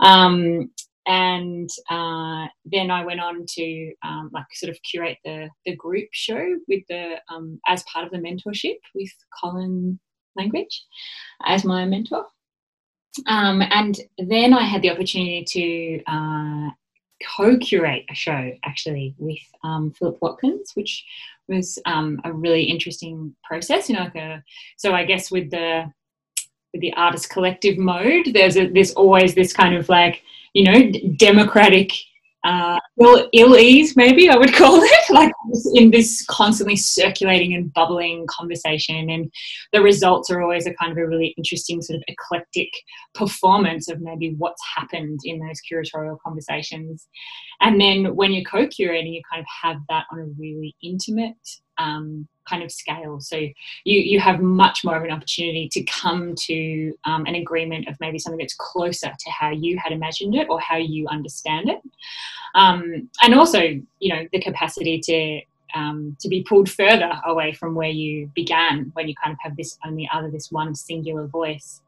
Um, 0.00 0.70
and 1.06 1.68
uh, 1.90 2.46
then 2.64 2.90
I 2.90 3.04
went 3.04 3.20
on 3.20 3.44
to 3.46 3.92
um, 4.04 4.30
like 4.32 4.44
sort 4.52 4.70
of 4.70 4.78
curate 4.82 5.18
the 5.24 5.48
the 5.66 5.74
group 5.74 6.08
show 6.12 6.56
with 6.68 6.82
the 6.88 7.16
um, 7.32 7.58
as 7.66 7.82
part 7.84 8.04
of 8.04 8.12
the 8.12 8.18
mentorship 8.18 8.78
with 8.94 9.10
Colin 9.40 9.98
Langridge 10.36 10.84
as 11.44 11.64
my 11.64 11.84
mentor. 11.84 12.26
Um, 13.26 13.62
and 13.62 13.98
then 14.18 14.52
I 14.54 14.62
had 14.62 14.82
the 14.82 14.90
opportunity 14.90 15.44
to 15.44 16.02
uh, 16.06 16.70
co-curate 17.36 18.04
a 18.10 18.14
show 18.14 18.50
actually 18.64 19.14
with 19.18 19.38
um, 19.62 19.92
Philip 19.92 20.18
Watkins, 20.20 20.72
which 20.74 21.04
was 21.48 21.78
um, 21.86 22.20
a 22.24 22.32
really 22.32 22.64
interesting 22.64 23.34
process. 23.44 23.88
You 23.88 23.96
know, 23.96 24.04
like 24.04 24.16
a, 24.16 24.42
so 24.76 24.92
I 24.94 25.04
guess 25.04 25.30
with 25.30 25.50
the 25.50 25.92
with 26.72 26.82
the 26.82 26.92
artist 26.94 27.30
collective 27.30 27.78
mode, 27.78 28.30
there's 28.32 28.56
a, 28.56 28.68
there's 28.68 28.92
always 28.92 29.34
this 29.34 29.52
kind 29.52 29.74
of 29.74 29.88
like 29.88 30.22
you 30.54 30.64
know 30.64 30.90
democratic 31.16 31.92
uh, 32.44 32.78
ill, 33.00 33.28
ill 33.32 33.56
ease, 33.56 33.96
maybe 33.96 34.28
I 34.30 34.36
would 34.36 34.54
call 34.54 34.80
it, 34.82 35.10
like 35.10 35.32
in 35.74 35.90
this 35.90 36.24
constantly 36.28 36.76
circulating 36.76 37.54
and 37.54 37.72
bubbling 37.72 38.26
conversation. 38.28 39.10
And 39.10 39.30
the 39.72 39.82
results 39.82 40.30
are 40.30 40.40
always 40.40 40.66
a 40.66 40.74
kind 40.74 40.92
of 40.92 40.98
a 40.98 41.06
really 41.06 41.34
interesting, 41.36 41.82
sort 41.82 41.98
of 41.98 42.04
eclectic 42.08 42.70
performance 43.14 43.88
of 43.88 44.00
maybe 44.00 44.34
what's 44.38 44.62
happened 44.76 45.20
in 45.24 45.38
those 45.38 45.60
curatorial 45.70 46.18
conversations. 46.24 47.08
And 47.60 47.80
then 47.80 48.14
when 48.16 48.32
you're 48.32 48.44
co 48.44 48.66
curating, 48.66 49.14
you 49.14 49.22
kind 49.30 49.40
of 49.40 49.46
have 49.62 49.76
that 49.88 50.06
on 50.10 50.20
a 50.20 50.26
really 50.38 50.74
intimate 50.82 51.36
um, 51.80 52.28
kind 52.48 52.62
of 52.62 52.70
scale. 52.70 53.20
So 53.20 53.36
you, 53.36 53.52
you 53.84 54.20
have 54.20 54.40
much 54.40 54.84
more 54.84 54.96
of 54.96 55.04
an 55.04 55.10
opportunity 55.10 55.68
to 55.72 55.82
come 55.84 56.34
to 56.46 56.92
um, 57.04 57.24
an 57.26 57.36
agreement 57.36 57.88
of 57.88 57.96
maybe 58.00 58.18
something 58.18 58.38
that's 58.38 58.56
closer 58.56 59.12
to 59.18 59.30
how 59.30 59.50
you 59.50 59.78
had 59.78 59.92
imagined 59.92 60.34
it 60.34 60.48
or 60.50 60.60
how 60.60 60.76
you 60.76 61.06
understand 61.08 61.70
it. 61.70 61.80
Um, 62.54 63.08
and 63.22 63.34
also, 63.34 63.60
you 64.00 64.14
know, 64.14 64.26
the 64.32 64.40
capacity 64.40 65.00
to 65.00 65.40
um, 65.72 66.16
to 66.20 66.28
be 66.28 66.42
pulled 66.42 66.68
further 66.68 67.12
away 67.26 67.52
from 67.52 67.76
where 67.76 67.90
you 67.90 68.28
began 68.34 68.90
when 68.94 69.06
you 69.06 69.14
kind 69.22 69.32
of 69.32 69.38
have 69.40 69.56
this 69.56 69.78
only 69.86 70.08
other 70.12 70.28
this 70.28 70.50
one 70.50 70.74
singular 70.74 71.28
voice. 71.28 71.80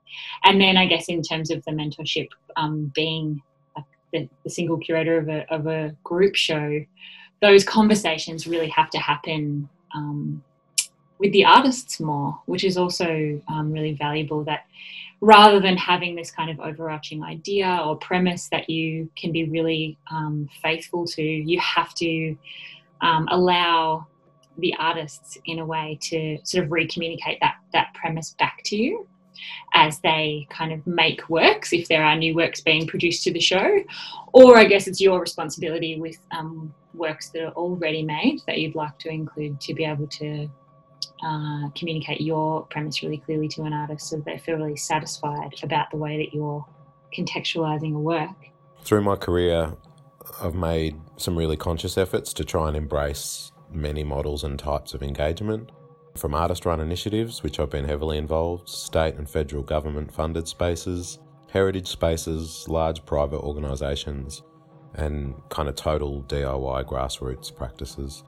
And 0.45 0.61
then 0.61 0.77
I 0.77 0.87
guess 0.87 1.07
in 1.09 1.21
terms 1.21 1.51
of 1.51 1.65
the 1.65 1.73
mentorship 1.73 2.29
um, 2.57 2.93
being 2.95 3.43
the, 4.13 4.29
the 4.45 4.51
single 4.51 4.79
curator 4.79 5.19
of 5.19 5.29
a, 5.29 5.53
of 5.53 5.67
a 5.67 5.97
group 6.05 6.37
show, 6.37 6.85
those 7.41 7.65
conversations 7.65 8.47
really 8.47 8.69
have 8.69 8.91
to 8.91 8.99
happen 8.99 9.69
um, 9.95 10.43
with 11.19 11.33
the 11.33 11.45
artists 11.45 12.01
more, 12.01 12.41
which 12.47 12.65
is 12.65 12.77
also 12.77 13.41
um, 13.49 13.73
really 13.73 13.93
valuable. 13.93 14.45
That 14.45 14.67
rather 15.21 15.61
than 15.61 15.77
having 15.77 16.17
this 16.17 16.31
kind 16.31 16.51
of 16.51 16.59
overarching 16.61 17.23
idea 17.23 17.81
or 17.87 17.97
premise 17.97 18.49
that 18.49 18.69
you 18.69 19.09
can 19.17 19.31
be 19.31 19.49
really 19.49 19.97
um, 20.11 20.49
faithful 20.63 21.07
to, 21.07 21.23
you 21.23 21.61
have 21.61 21.95
to 21.95 22.37
um, 23.01 23.29
allow 23.31 24.07
the 24.59 24.75
artists 24.79 25.39
in 25.47 25.61
a 25.61 25.65
way 25.65 25.99
to 26.03 26.39
sort 26.45 26.65
of 26.65 26.73
re-communicate 26.73 27.39
that 27.41 27.57
that 27.73 27.95
premise 27.95 28.35
back 28.39 28.61
to 28.65 28.77
you 28.77 29.07
as 29.75 30.01
they 30.01 30.47
kind 30.51 30.73
of 30.73 30.87
make 30.87 31.29
works 31.29 31.73
if 31.73 31.89
there 31.89 32.05
are 32.05 32.17
new 32.17 32.35
works 32.35 32.61
being 32.61 32.87
produced 32.87 33.23
to 33.23 33.33
the 33.33 33.41
show 33.41 33.79
or 34.33 34.57
i 34.57 34.65
guess 34.65 34.87
it's 34.87 35.01
your 35.01 35.21
responsibility 35.21 35.99
with 36.01 36.19
um, 36.31 36.73
works 36.95 37.31
that 37.31 37.45
are 37.45 37.53
already 37.53 38.03
made 38.03 38.41
that 38.47 38.59
you'd 38.59 38.75
like 38.75 38.99
to 38.99 39.09
include 39.09 39.61
to 39.61 39.75
be 39.75 39.85
able 39.85 40.07
to 40.07 40.49
uh, 41.25 41.69
communicate 41.77 42.21
your 42.21 42.63
premise 42.67 43.03
really 43.03 43.19
clearly 43.19 43.49
to 43.49 43.63
an 43.63 43.73
artist 43.73 44.09
so 44.09 44.23
they 44.25 44.39
feel 44.39 44.57
really 44.57 44.77
satisfied 44.77 45.55
about 45.63 45.91
the 45.91 45.97
way 45.97 46.17
that 46.17 46.35
you're 46.35 46.65
contextualizing 47.17 47.95
a 47.95 47.99
work. 47.99 48.31
Through 48.83 49.03
my 49.03 49.17
career, 49.17 49.77
I've 50.41 50.55
made 50.55 51.01
some 51.17 51.37
really 51.37 51.57
conscious 51.57 51.97
efforts 51.97 52.33
to 52.35 52.45
try 52.45 52.69
and 52.69 52.77
embrace 52.77 53.53
many 53.71 54.05
models 54.05 54.45
and 54.45 54.59
types 54.59 54.95
of 54.95 55.03
engagement. 55.03 55.71
From 56.17 56.35
artist 56.35 56.67
run 56.67 56.81
initiatives, 56.81 57.43
which 57.43 57.59
I've 57.59 57.71
been 57.71 57.87
heavily 57.87 58.19
involved, 58.19 58.69
state 58.69 59.15
and 59.15 59.29
federal 59.29 59.63
government 59.63 60.13
funded 60.13 60.47
spaces, 60.47 61.19
heritage 61.51 61.89
spaces, 61.89 62.67
large 62.69 63.05
private 63.07 63.41
organisations, 63.41 64.43
and 64.95 65.35
kind 65.49 65.69
of 65.69 65.75
total 65.75 66.23
DIY 66.25 66.85
grassroots 66.85 67.55
practices. 67.55 68.25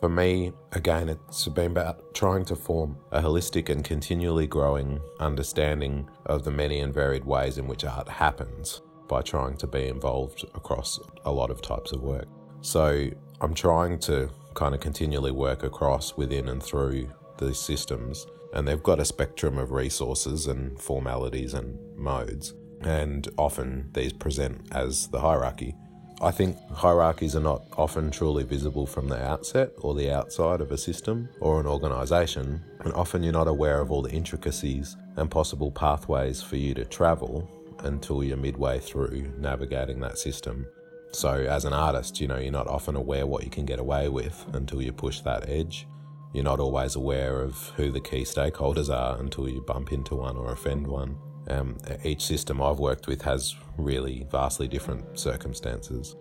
For 0.00 0.08
me, 0.08 0.52
again, 0.72 1.08
it's 1.08 1.48
been 1.48 1.72
about 1.72 2.14
trying 2.14 2.44
to 2.46 2.56
form 2.56 2.96
a 3.10 3.20
holistic 3.20 3.68
and 3.68 3.84
continually 3.84 4.46
growing 4.46 5.00
understanding 5.18 6.08
of 6.26 6.44
the 6.44 6.50
many 6.50 6.80
and 6.80 6.94
varied 6.94 7.24
ways 7.24 7.58
in 7.58 7.66
which 7.66 7.84
art 7.84 8.08
happens 8.08 8.80
by 9.08 9.22
trying 9.22 9.56
to 9.56 9.66
be 9.66 9.88
involved 9.88 10.44
across 10.54 11.00
a 11.24 11.32
lot 11.32 11.50
of 11.50 11.62
types 11.62 11.92
of 11.92 12.02
work. 12.02 12.28
So 12.60 13.08
I'm 13.40 13.54
trying 13.54 13.98
to 14.00 14.30
kind 14.54 14.74
of 14.74 14.80
continually 14.80 15.30
work 15.30 15.62
across 15.62 16.16
within 16.16 16.48
and 16.48 16.62
through 16.62 17.10
these 17.38 17.58
systems, 17.58 18.26
and 18.52 18.66
they've 18.66 18.82
got 18.82 19.00
a 19.00 19.04
spectrum 19.04 19.58
of 19.58 19.72
resources 19.72 20.46
and 20.46 20.80
formalities 20.80 21.54
and 21.54 21.78
modes, 21.96 22.54
and 22.82 23.28
often 23.36 23.90
these 23.92 24.12
present 24.12 24.60
as 24.72 25.08
the 25.08 25.20
hierarchy. 25.20 25.74
I 26.20 26.32
think 26.32 26.58
hierarchies 26.70 27.36
are 27.36 27.40
not 27.40 27.62
often 27.76 28.10
truly 28.10 28.42
visible 28.42 28.86
from 28.86 29.08
the 29.08 29.22
outset 29.24 29.70
or 29.78 29.94
the 29.94 30.10
outside 30.10 30.60
of 30.60 30.72
a 30.72 30.78
system 30.78 31.28
or 31.40 31.60
an 31.60 31.66
organisation, 31.66 32.60
and 32.80 32.92
often 32.94 33.22
you're 33.22 33.32
not 33.32 33.46
aware 33.46 33.80
of 33.80 33.92
all 33.92 34.02
the 34.02 34.10
intricacies 34.10 34.96
and 35.14 35.30
possible 35.30 35.70
pathways 35.70 36.42
for 36.42 36.56
you 36.56 36.74
to 36.74 36.84
travel 36.84 37.48
until 37.84 38.24
you're 38.24 38.36
midway 38.36 38.80
through 38.80 39.32
navigating 39.38 40.00
that 40.00 40.18
system. 40.18 40.66
So, 41.12 41.30
as 41.30 41.64
an 41.64 41.72
artist, 41.72 42.20
you 42.20 42.26
know, 42.26 42.36
you're 42.36 42.50
not 42.50 42.66
often 42.66 42.96
aware 42.96 43.26
what 43.26 43.44
you 43.44 43.50
can 43.50 43.64
get 43.64 43.78
away 43.78 44.08
with 44.08 44.44
until 44.52 44.82
you 44.82 44.92
push 44.92 45.20
that 45.20 45.48
edge. 45.48 45.86
You're 46.32 46.44
not 46.44 46.60
always 46.60 46.94
aware 46.94 47.40
of 47.40 47.72
who 47.76 47.90
the 47.90 48.00
key 48.00 48.22
stakeholders 48.22 48.94
are 48.94 49.18
until 49.18 49.48
you 49.48 49.62
bump 49.62 49.92
into 49.92 50.14
one 50.16 50.36
or 50.36 50.52
offend 50.52 50.86
one. 50.86 51.16
Um, 51.48 51.78
each 52.04 52.24
system 52.24 52.60
I've 52.60 52.78
worked 52.78 53.06
with 53.06 53.22
has 53.22 53.54
really 53.78 54.26
vastly 54.30 54.68
different 54.68 55.18
circumstances. 55.18 56.16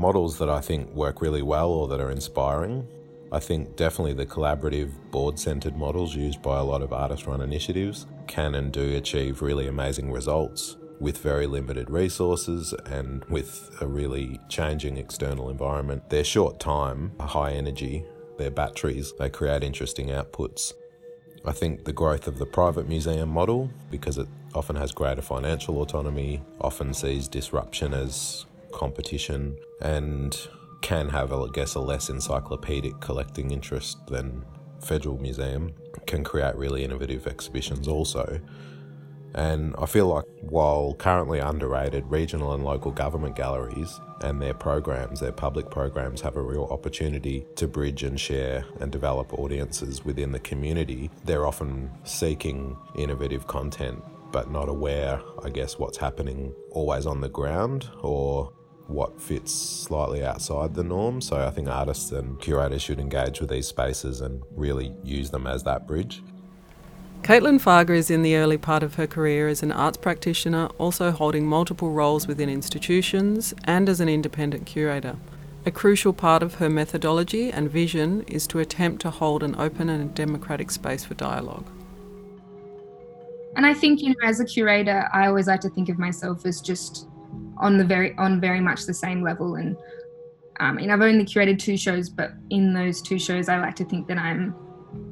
Models 0.00 0.38
that 0.38 0.50
I 0.50 0.60
think 0.60 0.90
work 0.94 1.22
really 1.22 1.42
well 1.42 1.70
or 1.70 1.88
that 1.88 2.00
are 2.00 2.10
inspiring, 2.10 2.86
I 3.32 3.40
think 3.40 3.76
definitely 3.76 4.12
the 4.12 4.26
collaborative, 4.26 4.92
board 5.10 5.38
centered 5.38 5.76
models 5.76 6.14
used 6.14 6.42
by 6.42 6.58
a 6.58 6.64
lot 6.64 6.82
of 6.82 6.92
artist 6.92 7.26
run 7.26 7.40
initiatives 7.40 8.06
can 8.26 8.54
and 8.54 8.72
do 8.72 8.96
achieve 8.96 9.42
really 9.42 9.66
amazing 9.66 10.12
results 10.12 10.76
with 11.00 11.18
very 11.18 11.46
limited 11.46 11.90
resources 11.90 12.74
and 12.86 13.24
with 13.26 13.70
a 13.80 13.86
really 13.86 14.38
changing 14.48 14.96
external 14.96 15.48
environment. 15.48 16.08
They're 16.10 16.24
short 16.24 16.58
time, 16.58 17.12
high 17.20 17.52
energy, 17.52 18.04
they're 18.38 18.50
batteries, 18.50 19.12
they 19.18 19.28
create 19.28 19.62
interesting 19.62 20.08
outputs. 20.08 20.72
I 21.44 21.52
think 21.52 21.84
the 21.84 21.92
growth 21.92 22.26
of 22.26 22.38
the 22.38 22.46
private 22.46 22.88
museum 22.88 23.28
model, 23.28 23.70
because 23.90 24.18
it 24.18 24.28
often 24.54 24.76
has 24.76 24.92
greater 24.92 25.22
financial 25.22 25.80
autonomy, 25.80 26.42
often 26.60 26.94
sees 26.94 27.28
disruption 27.28 27.94
as 27.94 28.46
competition, 28.72 29.56
and 29.80 30.36
can 30.80 31.08
have, 31.08 31.32
I 31.32 31.46
guess, 31.52 31.74
a 31.74 31.80
less 31.80 32.08
encyclopedic 32.08 33.00
collecting 33.00 33.50
interest 33.50 33.98
than 34.06 34.44
Federal 34.80 35.18
Museum, 35.18 35.74
can 36.06 36.22
create 36.22 36.54
really 36.56 36.84
innovative 36.84 37.26
exhibitions 37.26 37.88
also. 37.88 38.40
And 39.34 39.74
I 39.78 39.86
feel 39.86 40.06
like 40.06 40.24
while 40.40 40.94
currently 40.94 41.38
underrated, 41.38 42.04
regional 42.08 42.54
and 42.54 42.64
local 42.64 42.90
government 42.90 43.36
galleries 43.36 44.00
and 44.22 44.40
their 44.40 44.54
programs, 44.54 45.20
their 45.20 45.32
public 45.32 45.70
programs, 45.70 46.20
have 46.22 46.36
a 46.36 46.42
real 46.42 46.64
opportunity 46.70 47.46
to 47.56 47.68
bridge 47.68 48.02
and 48.02 48.18
share 48.18 48.64
and 48.80 48.90
develop 48.90 49.32
audiences 49.38 50.04
within 50.04 50.32
the 50.32 50.40
community, 50.40 51.10
they're 51.24 51.46
often 51.46 51.90
seeking 52.04 52.76
innovative 52.96 53.46
content 53.46 54.02
but 54.30 54.50
not 54.50 54.68
aware, 54.68 55.20
I 55.42 55.48
guess, 55.50 55.78
what's 55.78 55.96
happening 55.96 56.54
always 56.70 57.06
on 57.06 57.20
the 57.20 57.28
ground 57.28 57.88
or 58.02 58.52
what 58.86 59.20
fits 59.20 59.52
slightly 59.52 60.24
outside 60.24 60.74
the 60.74 60.82
norm. 60.82 61.20
So 61.20 61.36
I 61.36 61.50
think 61.50 61.68
artists 61.68 62.10
and 62.10 62.38
curators 62.40 62.82
should 62.82 63.00
engage 63.00 63.40
with 63.40 63.50
these 63.50 63.66
spaces 63.66 64.20
and 64.20 64.42
really 64.50 64.94
use 65.02 65.30
them 65.30 65.46
as 65.46 65.62
that 65.64 65.86
bridge. 65.86 66.22
Caitlin 67.22 67.60
Farger 67.60 67.90
is 67.90 68.10
in 68.10 68.22
the 68.22 68.36
early 68.36 68.56
part 68.56 68.82
of 68.82 68.94
her 68.94 69.06
career 69.06 69.48
as 69.48 69.62
an 69.62 69.70
arts 69.70 69.98
practitioner, 69.98 70.66
also 70.78 71.10
holding 71.10 71.46
multiple 71.46 71.90
roles 71.90 72.26
within 72.26 72.48
institutions 72.48 73.52
and 73.64 73.88
as 73.88 74.00
an 74.00 74.08
independent 74.08 74.64
curator. 74.64 75.16
A 75.66 75.70
crucial 75.70 76.14
part 76.14 76.42
of 76.42 76.54
her 76.54 76.70
methodology 76.70 77.50
and 77.50 77.70
vision 77.70 78.22
is 78.22 78.46
to 78.46 78.60
attempt 78.60 79.02
to 79.02 79.10
hold 79.10 79.42
an 79.42 79.54
open 79.58 79.90
and 79.90 80.14
democratic 80.14 80.70
space 80.70 81.04
for 81.04 81.14
dialogue. 81.14 81.66
And 83.56 83.66
I 83.66 83.74
think, 83.74 84.00
you 84.00 84.10
know, 84.10 84.14
as 84.22 84.40
a 84.40 84.44
curator, 84.44 85.08
I 85.12 85.26
always 85.26 85.48
like 85.48 85.60
to 85.62 85.70
think 85.70 85.90
of 85.90 85.98
myself 85.98 86.46
as 86.46 86.60
just 86.60 87.08
on 87.58 87.76
the 87.76 87.84
very 87.84 88.16
on 88.16 88.40
very 88.40 88.60
much 88.60 88.86
the 88.86 88.94
same 88.94 89.22
level 89.22 89.56
and 89.56 89.76
um, 90.60 90.78
and 90.78 90.90
I've 90.90 91.00
only 91.00 91.24
curated 91.24 91.58
two 91.58 91.76
shows, 91.76 92.08
but 92.08 92.32
in 92.50 92.72
those 92.72 93.00
two 93.02 93.18
shows, 93.18 93.48
I 93.48 93.58
like 93.58 93.76
to 93.76 93.84
think 93.84 94.08
that 94.08 94.18
I'm 94.18 94.54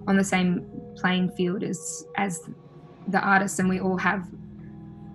on 0.09 0.17
the 0.17 0.25
same 0.25 0.67
playing 0.97 1.31
field 1.31 1.63
as 1.63 2.07
as 2.17 2.49
the 3.09 3.21
artists, 3.21 3.59
and 3.59 3.69
we 3.69 3.81
all 3.81 3.97
have 3.97 4.27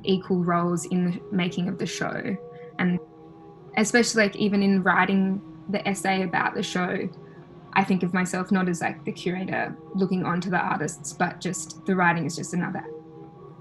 equal 0.03 0.43
roles 0.43 0.85
in 0.85 1.11
the 1.11 1.21
making 1.31 1.67
of 1.67 1.77
the 1.77 1.85
show. 1.85 2.35
And 2.79 2.99
especially 3.77 4.23
like 4.23 4.35
even 4.35 4.63
in 4.63 4.81
writing 4.83 5.41
the 5.69 5.87
essay 5.87 6.23
about 6.23 6.55
the 6.55 6.63
show, 6.63 7.09
I 7.73 7.83
think 7.83 8.03
of 8.03 8.13
myself 8.13 8.51
not 8.51 8.67
as 8.67 8.81
like 8.81 9.03
the 9.05 9.11
curator 9.11 9.75
looking 9.93 10.25
onto 10.25 10.49
the 10.49 10.57
artists, 10.57 11.13
but 11.13 11.39
just 11.39 11.85
the 11.85 11.95
writing 11.95 12.25
is 12.25 12.35
just 12.35 12.53
another 12.53 12.83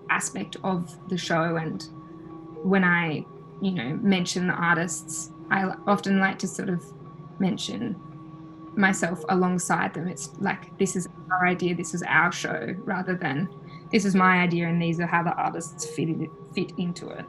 aspect 0.09 0.57
of 0.65 0.97
the 1.09 1.19
show. 1.19 1.57
And 1.57 1.83
when 2.63 2.85
I 2.85 3.25
you 3.61 3.73
know, 3.73 3.99
mention 4.03 4.47
the 4.47 4.55
artists, 4.55 5.31
I 5.51 5.75
often 5.87 6.19
like 6.19 6.39
to 6.41 6.49
sort 6.49 6.69
of 6.69 6.83
mention 7.39 7.97
myself 8.77 9.25
alongside 9.29 9.95
them. 9.95 10.09
It's 10.09 10.31
like, 10.39 10.77
this 10.79 10.97
is 10.97 11.09
our 11.31 11.47
idea, 11.47 11.75
this 11.75 11.95
is 11.95 12.03
our 12.03 12.33
show, 12.33 12.75
rather 12.85 13.15
than 13.15 13.49
this 13.91 14.05
is 14.05 14.15
my 14.15 14.39
idea 14.39 14.69
and 14.69 14.81
these 14.81 15.01
are 15.01 15.07
how 15.07 15.23
the 15.23 15.33
artists 15.35 15.85
fit, 15.91 16.09
it, 16.09 16.31
fit 16.55 16.73
into 16.79 17.09
it. 17.09 17.25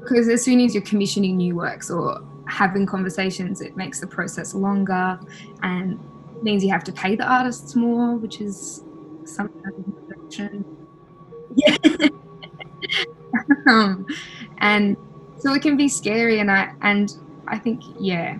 Because 0.00 0.28
as 0.28 0.42
soon 0.42 0.60
as 0.60 0.74
you're 0.74 0.82
commissioning 0.84 1.36
new 1.36 1.56
works 1.56 1.90
or 1.90 2.22
having 2.46 2.86
conversations, 2.86 3.60
it 3.60 3.76
makes 3.76 4.00
the 4.00 4.06
process 4.06 4.54
longer 4.54 5.18
and 5.62 5.98
means 6.42 6.62
you 6.62 6.70
have 6.70 6.84
to 6.84 6.92
pay 6.92 7.16
the 7.16 7.24
artists 7.24 7.74
more, 7.74 8.16
which 8.16 8.40
is 8.40 8.84
something. 9.24 10.64
Yeah. 11.56 11.76
um, 13.66 14.06
and 14.58 14.96
so 15.38 15.52
it 15.52 15.62
can 15.62 15.76
be 15.76 15.88
scary 15.88 16.40
and 16.40 16.50
i 16.50 16.72
and 16.80 17.18
i 17.46 17.58
think 17.58 17.82
yeah 17.98 18.38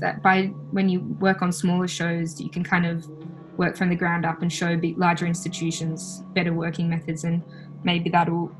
that 0.00 0.22
by 0.22 0.46
when 0.70 0.88
you 0.88 1.00
work 1.20 1.42
on 1.42 1.52
smaller 1.52 1.88
shows 1.88 2.40
you 2.40 2.50
can 2.50 2.64
kind 2.64 2.86
of 2.86 3.08
work 3.56 3.76
from 3.76 3.88
the 3.90 3.96
ground 3.96 4.24
up 4.24 4.42
and 4.42 4.52
show 4.52 4.80
larger 4.96 5.26
institutions 5.26 6.22
better 6.34 6.52
working 6.52 6.88
methods 6.88 7.24
and 7.24 7.42
maybe 7.84 8.08
that'll 8.08 8.50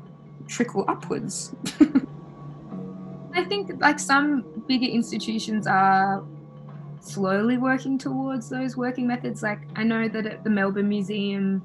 trickle 0.47 0.85
upwards. 0.87 1.55
I 3.33 3.43
think 3.45 3.81
like 3.81 3.99
some 3.99 4.63
bigger 4.67 4.85
institutions 4.85 5.65
are 5.65 6.23
slowly 6.99 7.57
working 7.57 7.97
towards 7.97 8.49
those 8.49 8.77
working 8.77 9.07
methods. 9.07 9.41
Like 9.41 9.61
i 9.75 9.83
know 9.83 10.07
that 10.07 10.25
at 10.25 10.43
the 10.43 10.49
melbourne 10.49 10.89
museum 10.89 11.63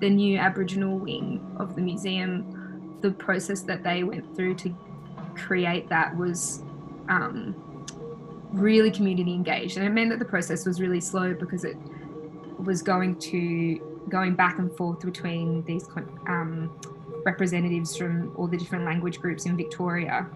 the 0.00 0.10
new 0.10 0.36
aboriginal 0.38 0.98
wing 0.98 1.40
of 1.58 1.76
the 1.76 1.80
museum 1.80 2.98
the 3.00 3.12
process 3.12 3.60
that 3.62 3.84
they 3.84 4.02
went 4.02 4.34
through 4.34 4.54
to 4.54 4.74
create 5.36 5.88
that 5.88 6.16
was 6.16 6.62
um, 7.08 7.54
really 8.52 8.90
community 8.90 9.32
engaged, 9.32 9.76
and 9.76 9.86
it 9.86 9.90
meant 9.90 10.10
that 10.10 10.18
the 10.18 10.24
process 10.24 10.66
was 10.66 10.80
really 10.80 11.00
slow 11.00 11.34
because 11.34 11.64
it 11.64 11.76
was 12.58 12.82
going 12.82 13.16
to 13.16 13.80
going 14.08 14.34
back 14.34 14.58
and 14.58 14.74
forth 14.76 15.00
between 15.00 15.64
these 15.64 15.88
um, 16.26 16.70
representatives 17.24 17.96
from 17.96 18.32
all 18.36 18.46
the 18.46 18.56
different 18.56 18.84
language 18.84 19.20
groups 19.20 19.46
in 19.46 19.56
Victoria, 19.56 20.26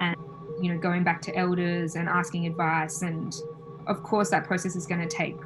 and 0.00 0.16
you 0.60 0.72
know 0.72 0.78
going 0.78 1.02
back 1.04 1.20
to 1.22 1.34
elders 1.36 1.96
and 1.96 2.08
asking 2.08 2.46
advice, 2.46 3.02
and 3.02 3.36
of 3.86 4.02
course 4.02 4.30
that 4.30 4.44
process 4.44 4.76
is 4.76 4.86
going 4.86 5.00
to 5.00 5.08
take 5.08 5.36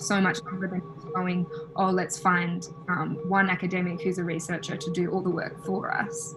so 0.00 0.20
much 0.20 0.42
longer 0.44 0.66
than 0.66 0.82
going, 1.14 1.46
oh, 1.76 1.90
let's 1.90 2.18
find 2.18 2.68
um, 2.88 3.18
one 3.24 3.50
academic 3.50 4.00
who's 4.00 4.18
a 4.18 4.24
researcher 4.24 4.76
to 4.76 4.90
do 4.90 5.10
all 5.10 5.20
the 5.20 5.30
work 5.30 5.62
for 5.64 5.92
us. 5.92 6.34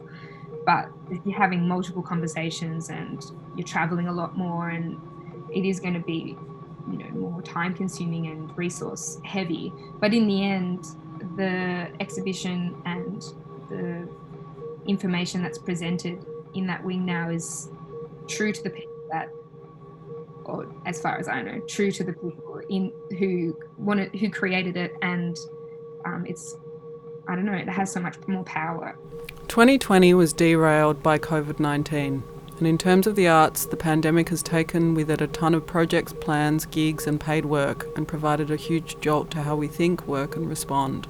But 0.65 0.89
you're 1.25 1.37
having 1.37 1.67
multiple 1.67 2.01
conversations 2.01 2.89
and 2.89 3.23
you're 3.55 3.67
traveling 3.67 4.07
a 4.07 4.13
lot 4.13 4.37
more, 4.37 4.69
and 4.69 4.99
it 5.53 5.65
is 5.65 5.79
going 5.79 5.93
to 5.93 5.99
be, 5.99 6.37
you 6.89 6.97
know, 6.97 7.09
more 7.09 7.41
time 7.41 7.73
consuming 7.73 8.27
and 8.27 8.55
resource 8.57 9.19
heavy. 9.23 9.73
But 9.99 10.13
in 10.13 10.27
the 10.27 10.43
end, 10.43 10.85
the 11.37 11.89
exhibition 11.99 12.81
and 12.85 13.21
the 13.69 14.09
information 14.85 15.41
that's 15.41 15.57
presented 15.57 16.25
in 16.53 16.67
that 16.67 16.83
wing 16.83 17.05
now 17.05 17.29
is 17.29 17.69
true 18.27 18.51
to 18.51 18.63
the 18.63 18.69
people 18.69 18.93
that 19.11 19.29
or 20.45 20.67
as 20.85 21.01
far 21.01 21.17
as 21.17 21.27
I 21.27 21.41
know, 21.41 21.59
true 21.67 21.91
to 21.91 22.03
the 22.03 22.13
people 22.13 22.61
in 22.69 22.91
who 23.17 23.57
wanted 23.77 24.13
who 24.15 24.29
created 24.29 24.77
it, 24.77 24.93
and 25.01 25.37
um, 26.05 26.25
it's 26.27 26.55
I 27.27 27.35
don't 27.35 27.45
know, 27.45 27.53
it 27.53 27.69
has 27.69 27.91
so 27.91 27.99
much 27.99 28.17
more 28.27 28.43
power. 28.43 28.97
2020 29.47 30.13
was 30.13 30.33
derailed 30.33 31.03
by 31.03 31.19
COVID 31.19 31.59
19. 31.59 32.23
And 32.57 32.67
in 32.67 32.77
terms 32.77 33.07
of 33.07 33.15
the 33.15 33.27
arts, 33.27 33.65
the 33.65 33.75
pandemic 33.75 34.29
has 34.29 34.41
taken 34.41 34.93
with 34.93 35.09
it 35.09 35.21
a 35.21 35.27
ton 35.27 35.53
of 35.53 35.65
projects, 35.65 36.13
plans, 36.13 36.65
gigs, 36.65 37.07
and 37.07 37.19
paid 37.19 37.45
work 37.45 37.87
and 37.97 38.07
provided 38.07 38.51
a 38.51 38.55
huge 38.55 38.99
jolt 39.01 39.31
to 39.31 39.41
how 39.41 39.55
we 39.55 39.67
think, 39.67 40.07
work, 40.07 40.35
and 40.35 40.47
respond. 40.47 41.07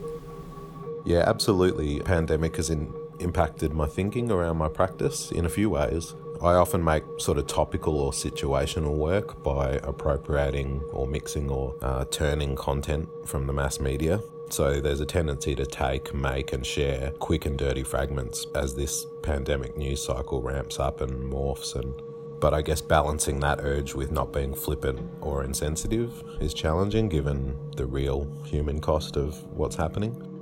Yeah, 1.06 1.24
absolutely. 1.28 2.00
Pandemic 2.00 2.56
has 2.56 2.69
in, 2.69 2.93
impacted 3.19 3.74
my 3.74 3.88
thinking 3.88 4.32
around 4.32 4.58
my 4.58 4.69
practice 4.69 5.32
in 5.32 5.46
a 5.46 5.50
few 5.50 5.69
ways. 5.69 6.15
I 6.41 6.56
often 6.56 6.84
make 6.84 7.04
sort 7.19 7.38
of 7.38 7.48
topical 7.48 8.00
or 8.00 8.12
situational 8.12 8.96
work 8.98 9.43
by 9.43 9.80
appropriating 9.84 10.82
or 10.91 11.08
mixing 11.08 11.50
or 11.50 11.76
uh, 11.82 12.06
turning 12.06 12.56
content 12.56 13.10
from 13.26 13.48
the 13.48 13.54
mass 13.54 13.80
media. 13.80 14.22
So 14.49 14.79
there's 14.79 14.99
a 14.99 15.06
tendency 15.06 15.56
to 15.56 15.65
take, 15.65 16.13
make, 16.13 16.53
and 16.53 16.65
share 16.65 17.12
quick 17.19 17.45
and 17.45 17.58
dirty 17.58 17.84
fragments 17.84 18.45
as 18.56 18.75
this 18.75 19.06
pandemic 19.21 19.77
news 19.77 20.03
cycle 20.03 20.41
ramps 20.41 20.79
up 20.79 21.01
and 21.01 21.12
morphs. 21.12 21.75
And 21.75 21.93
but 22.39 22.53
I 22.53 22.62
guess 22.62 22.82
balancing 22.82 23.39
that 23.39 23.62
urge 23.62 23.95
with 23.95 24.12
not 24.12 24.34
being 24.34 24.53
flippant 24.53 24.99
or 25.21 25.43
insensitive 25.43 26.23
is 26.41 26.53
challenging 26.53 27.08
given 27.08 27.58
the 27.77 27.86
real 27.86 28.27
human 28.45 28.82
cost 28.82 29.15
of 29.15 29.41
what's 29.56 29.77
happening 29.77 30.33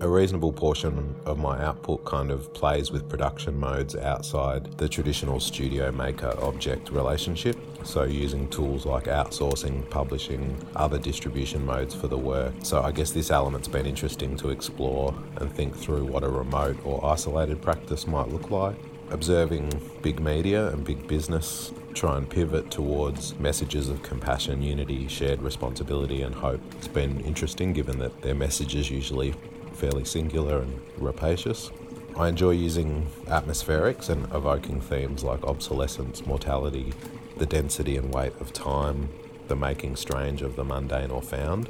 a 0.00 0.08
reasonable 0.08 0.52
portion 0.52 1.14
of 1.24 1.38
my 1.38 1.60
output 1.62 2.04
kind 2.04 2.30
of 2.30 2.52
plays 2.54 2.92
with 2.92 3.08
production 3.08 3.58
modes 3.58 3.96
outside 3.96 4.78
the 4.78 4.88
traditional 4.88 5.40
studio 5.40 5.90
maker 5.90 6.32
object 6.40 6.90
relationship. 6.90 7.56
So, 7.82 8.04
using 8.04 8.48
tools 8.48 8.86
like 8.86 9.04
outsourcing, 9.04 9.88
publishing, 9.90 10.56
other 10.76 10.98
distribution 10.98 11.64
modes 11.66 11.94
for 11.94 12.06
the 12.06 12.18
work. 12.18 12.54
So, 12.62 12.80
I 12.80 12.92
guess 12.92 13.10
this 13.10 13.30
element's 13.30 13.68
been 13.68 13.86
interesting 13.86 14.36
to 14.36 14.50
explore 14.50 15.14
and 15.36 15.52
think 15.52 15.74
through 15.74 16.04
what 16.04 16.22
a 16.22 16.28
remote 16.28 16.78
or 16.84 17.04
isolated 17.04 17.60
practice 17.60 18.06
might 18.06 18.28
look 18.28 18.50
like. 18.50 18.76
Observing 19.10 19.80
big 20.02 20.20
media 20.20 20.68
and 20.68 20.84
big 20.84 21.08
business 21.08 21.72
try 21.94 22.16
and 22.16 22.30
pivot 22.30 22.70
towards 22.70 23.36
messages 23.40 23.88
of 23.88 24.00
compassion, 24.02 24.62
unity, 24.62 25.08
shared 25.08 25.42
responsibility, 25.42 26.22
and 26.22 26.32
hope. 26.32 26.60
It's 26.76 26.86
been 26.86 27.20
interesting 27.22 27.72
given 27.72 27.98
that 27.98 28.22
their 28.22 28.36
messages 28.36 28.88
usually 28.88 29.34
fairly 29.78 30.04
singular 30.04 30.58
and 30.58 30.80
rapacious. 30.98 31.70
I 32.16 32.28
enjoy 32.28 32.50
using 32.50 33.06
atmospherics 33.26 34.08
and 34.08 34.24
evoking 34.34 34.80
themes 34.80 35.22
like 35.22 35.44
obsolescence, 35.44 36.26
mortality, 36.26 36.92
the 37.36 37.46
density 37.46 37.96
and 37.96 38.12
weight 38.12 38.32
of 38.40 38.52
time, 38.52 39.08
the 39.46 39.54
making 39.54 39.94
strange 39.94 40.42
of 40.42 40.56
the 40.56 40.64
mundane 40.64 41.12
or 41.12 41.22
found. 41.22 41.68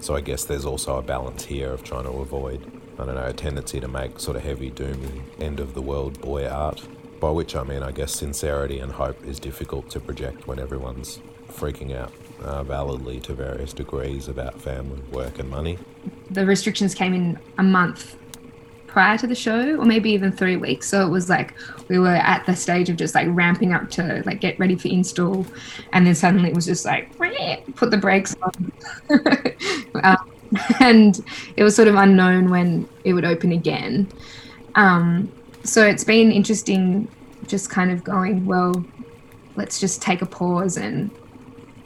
So 0.00 0.16
I 0.16 0.22
guess 0.22 0.44
there's 0.44 0.64
also 0.64 0.96
a 0.96 1.02
balance 1.02 1.44
here 1.44 1.70
of 1.70 1.84
trying 1.84 2.04
to 2.04 2.10
avoid, 2.12 2.64
I 2.98 3.04
don't 3.04 3.14
know, 3.14 3.26
a 3.26 3.34
tendency 3.34 3.78
to 3.78 3.88
make 3.88 4.18
sort 4.18 4.38
of 4.38 4.42
heavy, 4.42 4.70
doomy, 4.70 5.20
end 5.38 5.60
of 5.60 5.74
the 5.74 5.82
world 5.82 6.18
boy 6.22 6.48
art. 6.48 6.82
By 7.20 7.30
which 7.30 7.54
I 7.54 7.62
mean, 7.62 7.82
I 7.82 7.92
guess 7.92 8.14
sincerity 8.14 8.78
and 8.78 8.92
hope 8.92 9.22
is 9.26 9.38
difficult 9.38 9.90
to 9.90 10.00
project 10.00 10.46
when 10.46 10.58
everyone's 10.58 11.20
freaking 11.50 11.94
out 11.94 12.10
uh, 12.40 12.62
validly 12.62 13.20
to 13.20 13.34
various 13.34 13.72
degrees 13.72 14.28
about 14.28 14.60
family, 14.60 15.00
work, 15.12 15.38
and 15.38 15.48
money 15.48 15.78
the 16.30 16.46
restrictions 16.46 16.94
came 16.94 17.12
in 17.12 17.38
a 17.58 17.62
month 17.62 18.16
prior 18.86 19.16
to 19.18 19.26
the 19.26 19.34
show, 19.34 19.76
or 19.76 19.84
maybe 19.84 20.10
even 20.10 20.32
three 20.32 20.56
weeks. 20.56 20.88
So 20.88 21.06
it 21.06 21.10
was 21.10 21.28
like 21.28 21.54
we 21.88 21.98
were 21.98 22.08
at 22.08 22.44
the 22.46 22.56
stage 22.56 22.88
of 22.88 22.96
just 22.96 23.14
like 23.14 23.28
ramping 23.30 23.72
up 23.72 23.90
to 23.92 24.22
like 24.26 24.40
get 24.40 24.58
ready 24.58 24.76
for 24.76 24.88
install, 24.88 25.46
and 25.92 26.06
then 26.06 26.14
suddenly 26.14 26.48
it 26.48 26.54
was 26.54 26.66
just 26.66 26.84
like 26.84 27.16
put 27.76 27.90
the 27.90 27.98
brakes 27.98 28.34
on, 28.42 28.72
um, 30.04 30.30
and 30.80 31.24
it 31.56 31.62
was 31.62 31.76
sort 31.76 31.88
of 31.88 31.94
unknown 31.94 32.50
when 32.50 32.88
it 33.04 33.12
would 33.12 33.24
open 33.24 33.52
again. 33.52 34.08
Um, 34.76 35.30
so 35.62 35.84
it's 35.84 36.04
been 36.04 36.32
interesting, 36.32 37.08
just 37.46 37.70
kind 37.70 37.90
of 37.90 38.02
going 38.02 38.46
well. 38.46 38.84
Let's 39.56 39.78
just 39.78 40.00
take 40.00 40.22
a 40.22 40.26
pause 40.26 40.76
and 40.76 41.10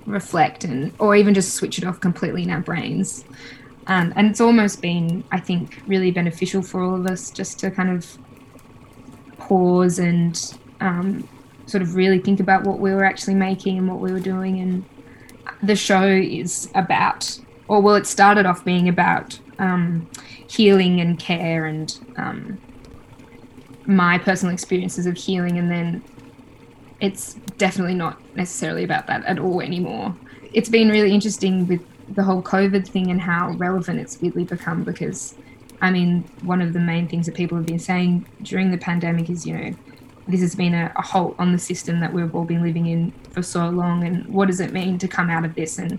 reflect, 0.06 0.64
and 0.64 0.92
or 0.98 1.16
even 1.16 1.34
just 1.34 1.54
switch 1.54 1.78
it 1.78 1.84
off 1.84 2.00
completely 2.00 2.42
in 2.42 2.50
our 2.50 2.60
brains 2.60 3.24
um, 3.86 4.12
and 4.16 4.28
it's 4.30 4.40
almost 4.40 4.80
been, 4.80 5.24
I 5.30 5.40
think, 5.40 5.82
really 5.86 6.10
beneficial 6.10 6.62
for 6.62 6.82
all 6.82 6.94
of 6.94 7.06
us 7.06 7.30
just 7.30 7.58
to 7.60 7.70
kind 7.70 7.90
of 7.90 8.18
pause 9.38 9.98
and 9.98 10.58
um, 10.80 11.28
sort 11.66 11.82
of 11.82 11.94
really 11.94 12.18
think 12.18 12.40
about 12.40 12.64
what 12.64 12.78
we 12.78 12.94
were 12.94 13.04
actually 13.04 13.34
making 13.34 13.76
and 13.76 13.88
what 13.88 14.00
we 14.00 14.10
were 14.10 14.20
doing. 14.20 14.60
And 14.60 14.84
the 15.62 15.76
show 15.76 16.06
is 16.06 16.70
about, 16.74 17.38
or 17.68 17.80
well, 17.82 17.94
it 17.96 18.06
started 18.06 18.46
off 18.46 18.64
being 18.64 18.88
about 18.88 19.38
um, 19.58 20.08
healing 20.48 21.00
and 21.00 21.18
care 21.18 21.66
and 21.66 21.98
um, 22.16 22.58
my 23.86 24.16
personal 24.16 24.54
experiences 24.54 25.04
of 25.04 25.16
healing. 25.16 25.58
And 25.58 25.70
then 25.70 26.02
it's 27.00 27.36
definitely 27.58 27.94
not 27.94 28.20
necessarily 28.36 28.84
about 28.84 29.06
that 29.06 29.24
at 29.24 29.38
all 29.38 29.60
anymore. 29.60 30.14
It's 30.52 30.68
been 30.68 30.88
really 30.88 31.12
interesting 31.12 31.66
with 31.66 31.80
the 32.14 32.22
whole 32.22 32.42
COVID 32.42 32.86
thing 32.86 33.10
and 33.10 33.20
how 33.20 33.50
relevant 33.52 33.98
it's 33.98 34.20
really 34.22 34.44
become 34.44 34.84
because, 34.84 35.34
I 35.80 35.90
mean, 35.90 36.22
one 36.42 36.60
of 36.60 36.72
the 36.72 36.80
main 36.80 37.08
things 37.08 37.26
that 37.26 37.34
people 37.34 37.56
have 37.56 37.66
been 37.66 37.78
saying 37.78 38.26
during 38.42 38.70
the 38.70 38.78
pandemic 38.78 39.30
is, 39.30 39.46
you 39.46 39.56
know, 39.56 39.74
this 40.26 40.40
has 40.40 40.54
been 40.54 40.74
a, 40.74 40.92
a 40.96 41.02
halt 41.02 41.34
on 41.38 41.52
the 41.52 41.58
system 41.58 42.00
that 42.00 42.12
we've 42.12 42.34
all 42.34 42.44
been 42.44 42.62
living 42.62 42.86
in 42.86 43.10
for 43.30 43.42
so 43.42 43.68
long. 43.68 44.04
And 44.04 44.26
what 44.26 44.48
does 44.48 44.60
it 44.60 44.72
mean 44.72 44.98
to 44.98 45.08
come 45.08 45.30
out 45.30 45.44
of 45.44 45.54
this? 45.54 45.78
And 45.78 45.98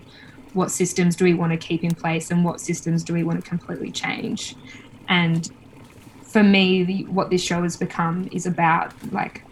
what 0.52 0.70
systems 0.70 1.16
do 1.16 1.24
we 1.24 1.34
want 1.34 1.52
to 1.52 1.58
keep 1.58 1.84
in 1.84 1.94
place? 1.94 2.30
And 2.30 2.44
what 2.44 2.60
systems 2.60 3.04
do 3.04 3.12
we 3.12 3.22
want 3.22 3.42
to 3.42 3.48
completely 3.48 3.90
change? 3.90 4.56
And 5.08 5.50
for 6.22 6.42
me, 6.42 6.82
the, 6.82 7.04
what 7.04 7.30
this 7.30 7.42
show 7.42 7.62
has 7.62 7.76
become 7.76 8.28
is 8.32 8.46
about 8.46 8.92
like 9.12 9.42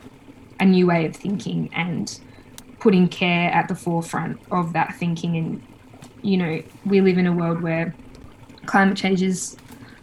a 0.60 0.64
new 0.64 0.86
way 0.86 1.06
of 1.06 1.16
thinking 1.16 1.70
and 1.74 2.20
putting 2.80 3.08
care 3.08 3.50
at 3.50 3.68
the 3.68 3.74
forefront 3.74 4.40
of 4.50 4.72
that 4.72 4.94
thinking 4.96 5.36
and 5.36 5.62
you 6.22 6.38
know, 6.38 6.62
we 6.86 7.00
live 7.02 7.18
in 7.18 7.26
a 7.26 7.32
world 7.32 7.60
where 7.60 7.94
climate 8.64 8.96
change 8.96 9.22
is 9.22 9.56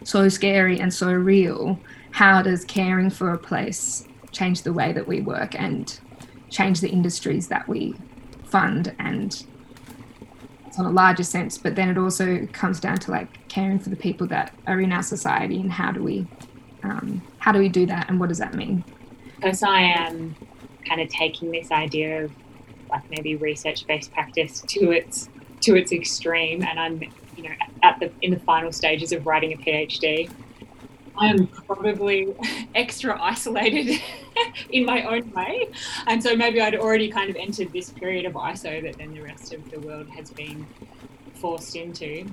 so 0.04 0.28
scary 0.28 0.78
and 0.78 0.94
so 0.94 1.12
real. 1.12 1.78
How 2.12 2.42
does 2.42 2.64
caring 2.64 3.10
for 3.10 3.30
a 3.30 3.38
place 3.38 4.06
change 4.30 4.62
the 4.62 4.72
way 4.72 4.92
that 4.92 5.06
we 5.06 5.20
work 5.20 5.54
and 5.58 5.98
change 6.48 6.80
the 6.80 6.88
industries 6.88 7.48
that 7.48 7.66
we 7.66 7.94
fund 8.44 8.94
and 8.98 9.44
on 10.78 10.86
a 10.86 10.90
larger 10.90 11.22
sense, 11.22 11.58
but 11.58 11.74
then 11.74 11.90
it 11.90 11.98
also 11.98 12.46
comes 12.52 12.80
down 12.80 12.96
to 12.96 13.10
like 13.10 13.46
caring 13.48 13.78
for 13.78 13.90
the 13.90 13.96
people 13.96 14.26
that 14.28 14.54
are 14.66 14.80
in 14.80 14.92
our 14.92 15.02
society 15.02 15.60
and 15.60 15.70
how 15.70 15.90
do 15.92 16.02
we 16.02 16.26
um, 16.82 17.20
how 17.38 17.52
do 17.52 17.58
we 17.58 17.68
do 17.68 17.84
that 17.86 18.08
and 18.08 18.18
what 18.18 18.28
does 18.28 18.38
that 18.38 18.54
mean? 18.54 18.82
Because 19.42 19.64
I 19.64 19.80
am 19.80 20.36
kind 20.86 21.00
of 21.00 21.08
taking 21.08 21.50
this 21.50 21.72
idea 21.72 22.24
of 22.24 22.32
like 22.90 23.10
maybe 23.10 23.34
research 23.34 23.86
based 23.86 24.12
practice 24.12 24.60
to 24.68 24.92
its 24.92 25.28
to 25.62 25.74
its 25.74 25.90
extreme, 25.90 26.62
and 26.62 26.78
I'm 26.78 27.02
you 27.36 27.44
know 27.44 27.54
at 27.82 27.98
the 27.98 28.12
in 28.22 28.30
the 28.30 28.38
final 28.38 28.70
stages 28.70 29.10
of 29.12 29.26
writing 29.26 29.52
a 29.52 29.56
PhD. 29.56 30.30
I'm 31.18 31.46
probably 31.46 32.34
extra 32.74 33.20
isolated 33.20 34.00
in 34.70 34.86
my 34.86 35.02
own 35.02 35.30
way. 35.32 35.68
And 36.06 36.22
so 36.22 36.34
maybe 36.34 36.60
I'd 36.60 36.74
already 36.74 37.10
kind 37.10 37.28
of 37.28 37.36
entered 37.36 37.72
this 37.72 37.90
period 37.90 38.24
of 38.24 38.32
ISO 38.32 38.82
that 38.82 38.96
then 38.96 39.12
the 39.12 39.20
rest 39.20 39.52
of 39.52 39.70
the 39.70 39.80
world 39.80 40.08
has 40.10 40.30
been 40.30 40.66
forced 41.34 41.76
into. 41.76 42.26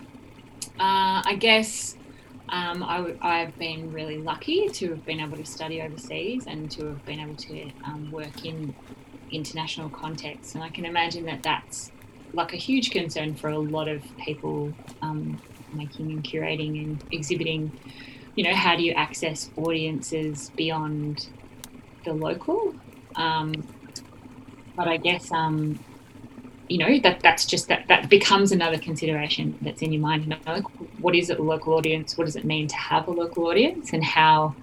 Uh, 0.79 1.21
I 1.25 1.35
guess 1.37 1.97
um, 2.51 2.83
I, 2.83 3.39
have 3.39 3.57
been 3.57 3.91
really 3.91 4.17
lucky 4.17 4.69
to 4.69 4.89
have 4.89 5.05
been 5.05 5.19
able 5.19 5.37
to 5.37 5.45
study 5.45 5.81
overseas 5.81 6.45
and 6.47 6.69
to 6.71 6.87
have 6.87 7.05
been 7.05 7.19
able 7.19 7.35
to 7.35 7.71
um, 7.83 8.11
work 8.11 8.45
in 8.45 8.73
international 9.31 9.89
contexts. 9.89 10.55
And 10.55 10.63
I 10.63 10.69
can 10.69 10.85
imagine 10.85 11.25
that 11.25 11.43
that's 11.43 11.91
like 12.33 12.53
a 12.53 12.57
huge 12.57 12.91
concern 12.91 13.35
for 13.35 13.49
a 13.49 13.57
lot 13.57 13.87
of 13.87 14.03
people 14.17 14.73
um, 15.01 15.41
making 15.73 16.11
and 16.11 16.23
curating 16.23 16.83
and 16.83 17.03
exhibiting. 17.11 17.71
You 18.35 18.45
know, 18.45 18.55
how 18.55 18.75
do 18.75 18.83
you 18.83 18.93
access 18.93 19.49
audiences 19.55 20.51
beyond 20.55 21.27
the 22.05 22.13
local? 22.13 22.73
Um, 23.15 23.53
but 24.75 24.87
I 24.87 24.97
guess 24.97 25.31
um, 25.31 25.79
you 26.69 26.77
know 26.77 26.99
that 26.99 27.19
that's 27.21 27.45
just 27.45 27.67
that 27.67 27.87
that 27.87 28.09
becomes 28.09 28.51
another 28.51 28.77
consideration 28.77 29.57
that's 29.61 29.81
in 29.81 29.91
your 29.91 30.01
mind. 30.01 30.23
You 30.23 30.29
know, 30.29 30.37
like, 30.45 30.63
what 30.99 31.15
is 31.15 31.29
it 31.29 31.39
a 31.39 31.43
local 31.43 31.73
audience? 31.73 32.17
What 32.17 32.25
does 32.25 32.35
it 32.35 32.45
mean 32.45 32.67
to 32.67 32.75
have 32.75 33.07
a 33.07 33.11
local 33.11 33.47
audience? 33.47 33.91
And 33.93 34.03
how 34.03 34.55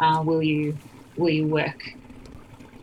uh, 0.00 0.22
will 0.24 0.42
you 0.42 0.76
will 1.16 1.30
you 1.30 1.46
work 1.46 1.94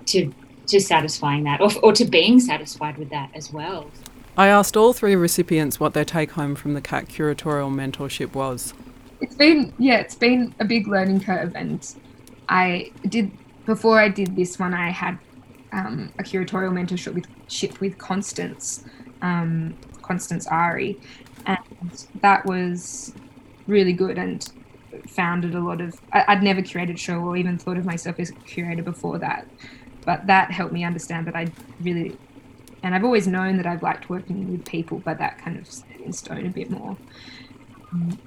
to 0.07 0.33
to 0.67 0.79
satisfying 0.79 1.43
that 1.43 1.61
or, 1.61 1.69
or 1.83 1.93
to 1.93 2.05
being 2.05 2.39
satisfied 2.39 2.97
with 2.97 3.09
that 3.09 3.29
as 3.35 3.51
well? 3.51 3.91
I 4.37 4.47
asked 4.47 4.77
all 4.77 4.93
three 4.93 5.15
recipients 5.15 5.79
what 5.79 5.93
their 5.93 6.05
take 6.05 6.31
home 6.31 6.55
from 6.55 6.73
the 6.73 6.81
CAT 6.81 7.09
curatorial 7.09 7.71
mentorship 7.71 8.33
was. 8.33 8.73
It's 9.19 9.35
been, 9.35 9.73
yeah, 9.77 9.97
it's 9.99 10.15
been 10.15 10.55
a 10.59 10.65
big 10.65 10.87
learning 10.87 11.21
curve. 11.21 11.53
And 11.55 11.85
I 12.47 12.91
did, 13.07 13.29
before 13.65 13.99
I 13.99 14.07
did 14.07 14.35
this 14.35 14.57
one, 14.57 14.73
I 14.73 14.89
had 14.89 15.19
um, 15.71 16.11
a 16.19 16.23
curatorial 16.23 16.71
mentorship 16.71 17.13
with, 17.13 17.27
ship 17.47 17.79
with 17.79 17.97
Constance, 17.97 18.83
um, 19.21 19.75
Constance 20.01 20.47
Ari. 20.47 20.99
And 21.45 22.05
that 22.21 22.45
was 22.45 23.13
really 23.67 23.93
good 23.93 24.17
and 24.17 24.51
founded 25.07 25.55
a 25.55 25.59
lot 25.59 25.81
of, 25.81 25.99
I, 26.13 26.25
I'd 26.29 26.43
never 26.43 26.61
curated 26.61 26.95
a 26.95 26.97
show 26.97 27.19
or 27.19 27.37
even 27.37 27.57
thought 27.57 27.77
of 27.77 27.85
myself 27.85 28.19
as 28.19 28.29
a 28.29 28.33
curator 28.33 28.83
before 28.83 29.17
that. 29.19 29.47
But 30.05 30.27
that 30.27 30.51
helped 30.51 30.73
me 30.73 30.83
understand 30.83 31.27
that 31.27 31.35
I 31.35 31.51
really 31.81 32.17
and 32.83 32.95
I've 32.95 33.03
always 33.03 33.27
known 33.27 33.57
that 33.57 33.67
I've 33.67 33.83
liked 33.83 34.09
working 34.09 34.51
with 34.51 34.65
people, 34.65 34.99
but 34.99 35.19
that 35.19 35.37
kind 35.37 35.57
of 35.57 35.67
set 35.67 35.99
in 36.03 36.11
stone 36.11 36.47
a 36.47 36.49
bit 36.49 36.71
more. 36.71 36.97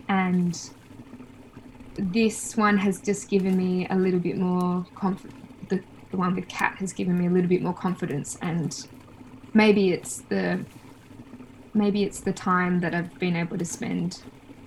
And 0.08 0.70
this 1.96 2.56
one 2.56 2.78
has 2.78 3.00
just 3.00 3.28
given 3.28 3.56
me 3.56 3.86
a 3.88 3.96
little 3.96 4.20
bit 4.20 4.36
more 4.36 4.86
confidence. 4.94 5.43
The, 6.14 6.18
one 6.18 6.34
with 6.36 6.48
CAT 6.48 6.76
has 6.76 6.92
given 6.92 7.18
me 7.18 7.26
a 7.26 7.30
little 7.30 7.48
bit 7.48 7.62
more 7.62 7.74
confidence, 7.74 8.38
and 8.40 8.86
maybe 9.52 9.90
it's 9.90 10.20
the 10.28 10.64
maybe 11.74 12.04
it's 12.04 12.20
the 12.20 12.32
time 12.32 12.80
that 12.80 12.94
I've 12.94 13.18
been 13.18 13.34
able 13.34 13.58
to 13.58 13.64
spend 13.64 14.22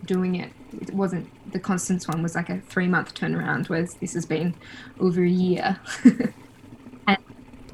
doing 0.06 0.36
it. 0.36 0.52
It 0.82 0.94
wasn't 0.94 1.30
the 1.54 1.60
Constance 1.60 2.08
one 2.08 2.22
was 2.22 2.36
like 2.36 2.50
a 2.50 2.60
three 2.60 2.88
month 2.88 3.14
turnaround, 3.14 3.70
whereas 3.70 3.94
this 3.96 4.14
has 4.14 4.26
been 4.26 4.56
over 5.00 5.24
a 5.24 5.30
year. 5.30 5.80
And 7.08 7.18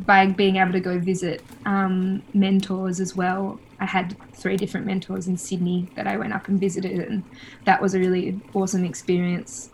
by 0.06 0.28
being 0.28 0.58
able 0.58 0.74
to 0.74 0.80
go 0.80 1.00
visit 1.00 1.42
um, 1.66 2.22
mentors 2.36 3.00
as 3.00 3.16
well. 3.16 3.60
I 3.80 3.86
had 3.86 4.16
three 4.34 4.58
different 4.58 4.86
mentors 4.86 5.28
in 5.28 5.38
Sydney 5.38 5.90
that 5.96 6.06
I 6.06 6.18
went 6.18 6.34
up 6.34 6.48
and 6.48 6.60
visited, 6.60 7.00
and 7.00 7.24
that 7.66 7.82
was 7.82 7.96
a 7.96 8.00
really 8.00 8.40
awesome 8.54 8.86
experience. 8.86 9.72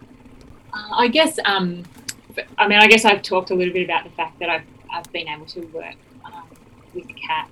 Uh, 0.74 0.96
I 0.96 1.10
guess, 1.10 1.38
um, 1.44 1.84
I 2.58 2.68
mean, 2.68 2.80
I 2.80 2.88
guess 2.88 3.06
I've 3.06 3.22
talked 3.22 3.52
a 3.52 3.56
little 3.56 3.74
bit 3.74 3.84
about 3.86 4.04
the 4.04 4.10
fact 4.12 4.40
that 4.40 4.50
I've, 4.50 4.66
I've 4.92 5.12
been 5.12 5.28
able 5.28 5.46
to 5.48 5.62
work 5.68 5.96
um, 6.26 6.48
with 6.94 7.08
CAT, 7.16 7.50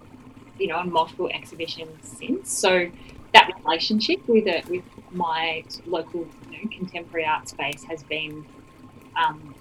you 0.60 0.68
know, 0.68 0.78
on 0.78 0.92
multiple 0.92 1.30
exhibitions 1.34 2.18
since. 2.18 2.52
So 2.52 2.90
that 3.34 3.52
relationship 3.64 4.28
with 4.28 4.48
it, 4.48 4.68
with 4.70 4.84
my 5.12 5.64
local 5.86 6.28
you 6.50 6.64
know, 6.64 6.70
contemporary 6.76 7.26
art 7.26 7.48
space 7.48 7.84
has 7.84 8.04
been 8.04 8.46
um, 9.16 9.56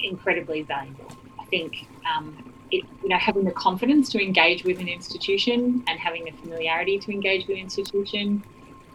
incredibly 0.00 0.62
valuable. 0.62 1.10
I 1.38 1.44
think 1.46 1.86
um, 2.16 2.52
it, 2.70 2.84
you 3.02 3.08
know, 3.08 3.18
having 3.18 3.44
the 3.44 3.52
confidence 3.52 4.08
to 4.10 4.22
engage 4.22 4.64
with 4.64 4.80
an 4.80 4.88
institution 4.88 5.82
and 5.88 5.98
having 5.98 6.24
the 6.24 6.32
familiarity 6.32 6.98
to 6.98 7.12
engage 7.12 7.46
with 7.46 7.56
an 7.56 7.62
institution 7.62 8.42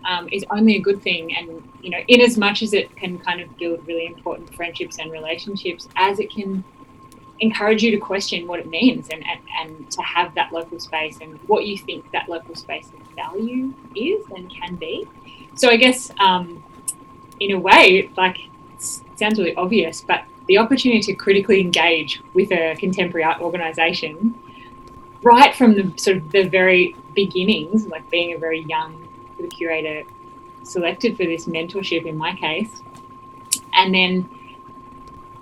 um, 0.06 0.30
is 0.32 0.46
only 0.52 0.76
a 0.76 0.80
good 0.80 1.02
thing. 1.02 1.36
And, 1.36 1.68
you 1.82 1.89
know, 1.89 2.00
in 2.08 2.22
as 2.22 2.38
much 2.38 2.62
as 2.62 2.74
it 2.74 2.96
can 2.96 3.18
kind 3.20 3.41
of 3.41 3.58
build 3.58 3.86
really 3.88 4.06
important 4.06 4.54
friendships 4.56 5.00
and 5.00 5.12
relationships, 5.12 5.88
as 5.96 6.20
it 6.20 6.32
can 6.32 6.63
encourage 7.39 7.84
you 7.84 7.91
to 7.91 7.98
question 7.98 8.48
what 8.48 8.60
it 8.60 8.68
means 8.68 9.10
and, 9.10 9.26
and, 9.28 9.41
and 9.60 9.91
to 9.91 10.02
have 10.02 10.34
that 10.36 10.54
local 10.54 10.80
space 10.80 11.20
and 11.22 11.38
what 11.48 11.65
you 11.65 11.78
think 11.78 12.10
that 12.12 12.30
local 12.30 12.56
space's 12.56 12.94
value 13.15 13.74
is 13.96 14.26
and 14.36 14.50
can 14.50 14.76
be. 14.76 15.06
So 15.56 15.70
I 15.70 15.78
guess, 15.78 16.12
um, 16.20 16.63
in 17.39 17.52
a 17.52 17.60
way, 17.60 18.10
like, 18.15 18.38
it 18.39 19.02
sounds 19.15 19.38
really 19.38 19.56
obvious, 19.56 20.02
but 20.02 20.24
the 20.48 20.58
opportunity 20.58 21.02
to 21.02 21.13
critically 21.13 21.60
engage 21.60 22.22
with 22.34 22.52
a 22.52 22.76
contemporary 22.76 23.24
art 23.24 23.41
organisation 23.41 24.39
right 25.22 25.56
from 25.56 25.74
the 25.74 25.91
sort 25.98 26.18
of 26.18 26.32
the 26.32 26.44
very 26.44 26.96
beginnings, 27.15 27.88
like 27.88 28.08
being 28.12 28.34
a 28.34 28.38
very 28.38 28.62
young 28.62 29.05
curator 29.43 30.04
selected 30.63 31.15
for 31.15 31.26
this 31.26 31.45
mentorship 31.45 32.06
in 32.06 32.17
my 32.17 32.36
case, 32.36 32.82
and 33.74 33.93
then 33.93 34.30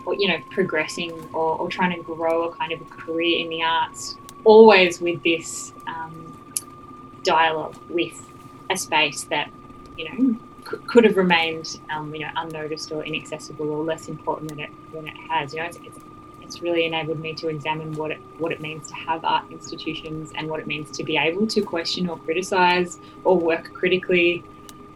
or, 0.06 0.14
you 0.16 0.28
know 0.28 0.38
progressing 0.50 1.12
or, 1.34 1.58
or 1.58 1.70
trying 1.70 1.96
to 1.96 2.04
grow 2.04 2.44
a 2.44 2.56
kind 2.56 2.72
of 2.72 2.82
a 2.82 2.86
career 2.86 3.40
in 3.40 3.50
the 3.50 3.64
arts 3.64 4.18
always 4.44 5.00
with 5.00 5.22
this 5.24 5.74
um, 5.88 6.38
dialogue 7.24 7.76
with 7.90 8.30
a 8.70 8.78
space 8.78 9.24
that 9.26 9.50
you 9.98 10.10
know 10.10 10.38
could, 10.64 10.86
could 10.88 11.04
have 11.04 11.18
remained 11.18 11.80
um, 11.90 12.14
you 12.14 12.22
know 12.22 12.30
unnoticed 12.36 12.92
or 12.92 13.04
inaccessible 13.04 13.70
or 13.70 13.84
less 13.84 14.08
important 14.08 14.50
than 14.50 14.60
it 14.60 14.70
than 14.94 15.08
it 15.08 15.16
has. 15.30 15.54
You 15.54 15.62
know 15.62 15.66
it's, 15.68 15.78
it's, 15.78 16.00
it's 16.54 16.62
really 16.62 16.86
enabled 16.86 17.20
me 17.20 17.34
to 17.34 17.48
examine 17.48 17.94
what 17.94 18.12
it 18.12 18.20
what 18.38 18.52
it 18.52 18.62
means 18.62 18.88
to 18.88 18.94
have 18.94 19.26
art 19.26 19.46
institutions 19.50 20.32
and 20.36 20.48
what 20.48 20.60
it 20.60 20.68
means 20.68 20.92
to 20.92 21.04
be 21.04 21.18
able 21.18 21.48
to 21.48 21.62
question 21.64 22.08
or 22.08 22.18
criticize 22.18 23.00
or 23.24 23.38
work 23.38 23.74
critically 23.74 24.44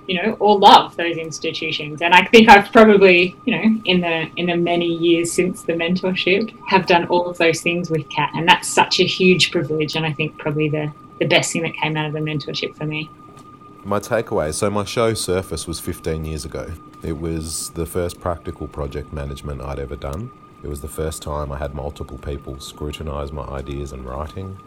you 0.08 0.16
know, 0.22 0.38
or 0.40 0.58
love 0.58 0.96
those 0.96 1.18
institutions. 1.18 2.02
And 2.02 2.14
I 2.14 2.24
think 2.24 2.48
I've 2.48 2.72
probably, 2.72 3.36
you 3.44 3.54
know, 3.54 3.82
in 3.84 4.00
the 4.00 4.30
in 4.38 4.46
the 4.46 4.56
many 4.56 4.86
years 4.86 5.34
since 5.34 5.64
the 5.64 5.74
mentorship, 5.74 6.58
have 6.70 6.86
done 6.86 7.08
all 7.08 7.28
of 7.28 7.38
those 7.38 7.60
things 7.60 7.90
with 7.90 8.08
CAT, 8.08 8.32
and 8.34 8.48
that's 8.48 8.70
such 8.70 9.02
a 9.02 9.04
huge 9.04 9.52
privilege. 9.52 9.98
And 9.98 10.06
I 10.06 10.14
think 10.14 10.38
probably 10.38 10.70
the 10.70 10.94
the 11.20 11.26
best 11.26 11.52
thing 11.52 11.64
that 11.64 11.74
came 11.74 11.98
out 11.98 12.06
of 12.06 12.14
the 12.14 12.20
mentorship 12.20 12.78
for 12.78 12.86
me. 12.86 13.10
My 13.84 14.00
takeaway 14.00 14.54
so, 14.54 14.70
my 14.70 14.86
show 14.86 15.14
Surface 15.14 15.68
was 15.68 15.82
15 15.82 16.24
years 16.24 16.46
ago. 16.46 16.72
It 17.04 17.20
was 17.20 17.72
the 17.72 17.86
first 17.86 18.22
practical 18.22 18.68
project 18.68 19.12
management 19.12 19.62
I'd 19.62 19.80
ever 19.80 19.98
done. 19.98 20.32
It 20.64 20.68
was 20.68 20.82
the 20.82 20.88
first 20.88 21.22
time 21.22 21.52
I 21.52 21.58
had 21.58 21.76
multiple 21.76 22.18
people 22.18 22.60
scrutinise 22.60 23.32
my 23.32 23.44
ideas 23.44 23.92
and 23.92 24.04
writing. 24.04 24.60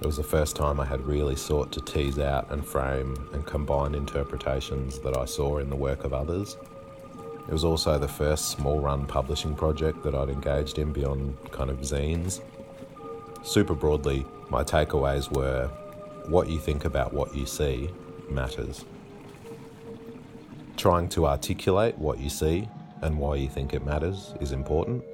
It 0.00 0.06
was 0.06 0.16
the 0.16 0.24
first 0.24 0.56
time 0.56 0.80
I 0.80 0.84
had 0.84 1.00
really 1.06 1.36
sought 1.36 1.70
to 1.72 1.80
tease 1.80 2.18
out 2.18 2.50
and 2.50 2.66
frame 2.66 3.16
and 3.32 3.46
combine 3.46 3.94
interpretations 3.94 4.98
that 5.00 5.16
I 5.16 5.24
saw 5.24 5.58
in 5.58 5.70
the 5.70 5.76
work 5.76 6.02
of 6.04 6.12
others. 6.12 6.56
It 7.46 7.52
was 7.52 7.64
also 7.64 7.98
the 7.98 8.08
first 8.08 8.50
small 8.50 8.80
run 8.80 9.06
publishing 9.06 9.54
project 9.54 10.02
that 10.02 10.14
I'd 10.14 10.28
engaged 10.28 10.78
in 10.78 10.92
beyond 10.92 11.36
kind 11.52 11.70
of 11.70 11.78
zines. 11.78 12.40
Super 13.44 13.74
broadly, 13.74 14.26
my 14.50 14.64
takeaways 14.64 15.30
were 15.34 15.68
what 16.26 16.48
you 16.48 16.58
think 16.58 16.84
about 16.84 17.12
what 17.12 17.34
you 17.34 17.46
see 17.46 17.90
matters. 18.28 18.84
Trying 20.76 21.08
to 21.10 21.26
articulate 21.26 21.96
what 21.96 22.18
you 22.18 22.28
see 22.28 22.68
and 23.02 23.18
why 23.18 23.36
you 23.36 23.48
think 23.48 23.72
it 23.72 23.84
matters 23.84 24.34
is 24.40 24.52
important. 24.52 25.04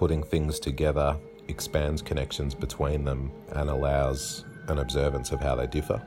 Putting 0.00 0.22
things 0.22 0.58
together 0.58 1.14
expands 1.48 2.00
connections 2.00 2.54
between 2.54 3.04
them 3.04 3.30
and 3.52 3.68
allows 3.68 4.46
an 4.68 4.78
observance 4.78 5.30
of 5.30 5.42
how 5.42 5.54
they 5.54 5.66
differ. 5.66 6.00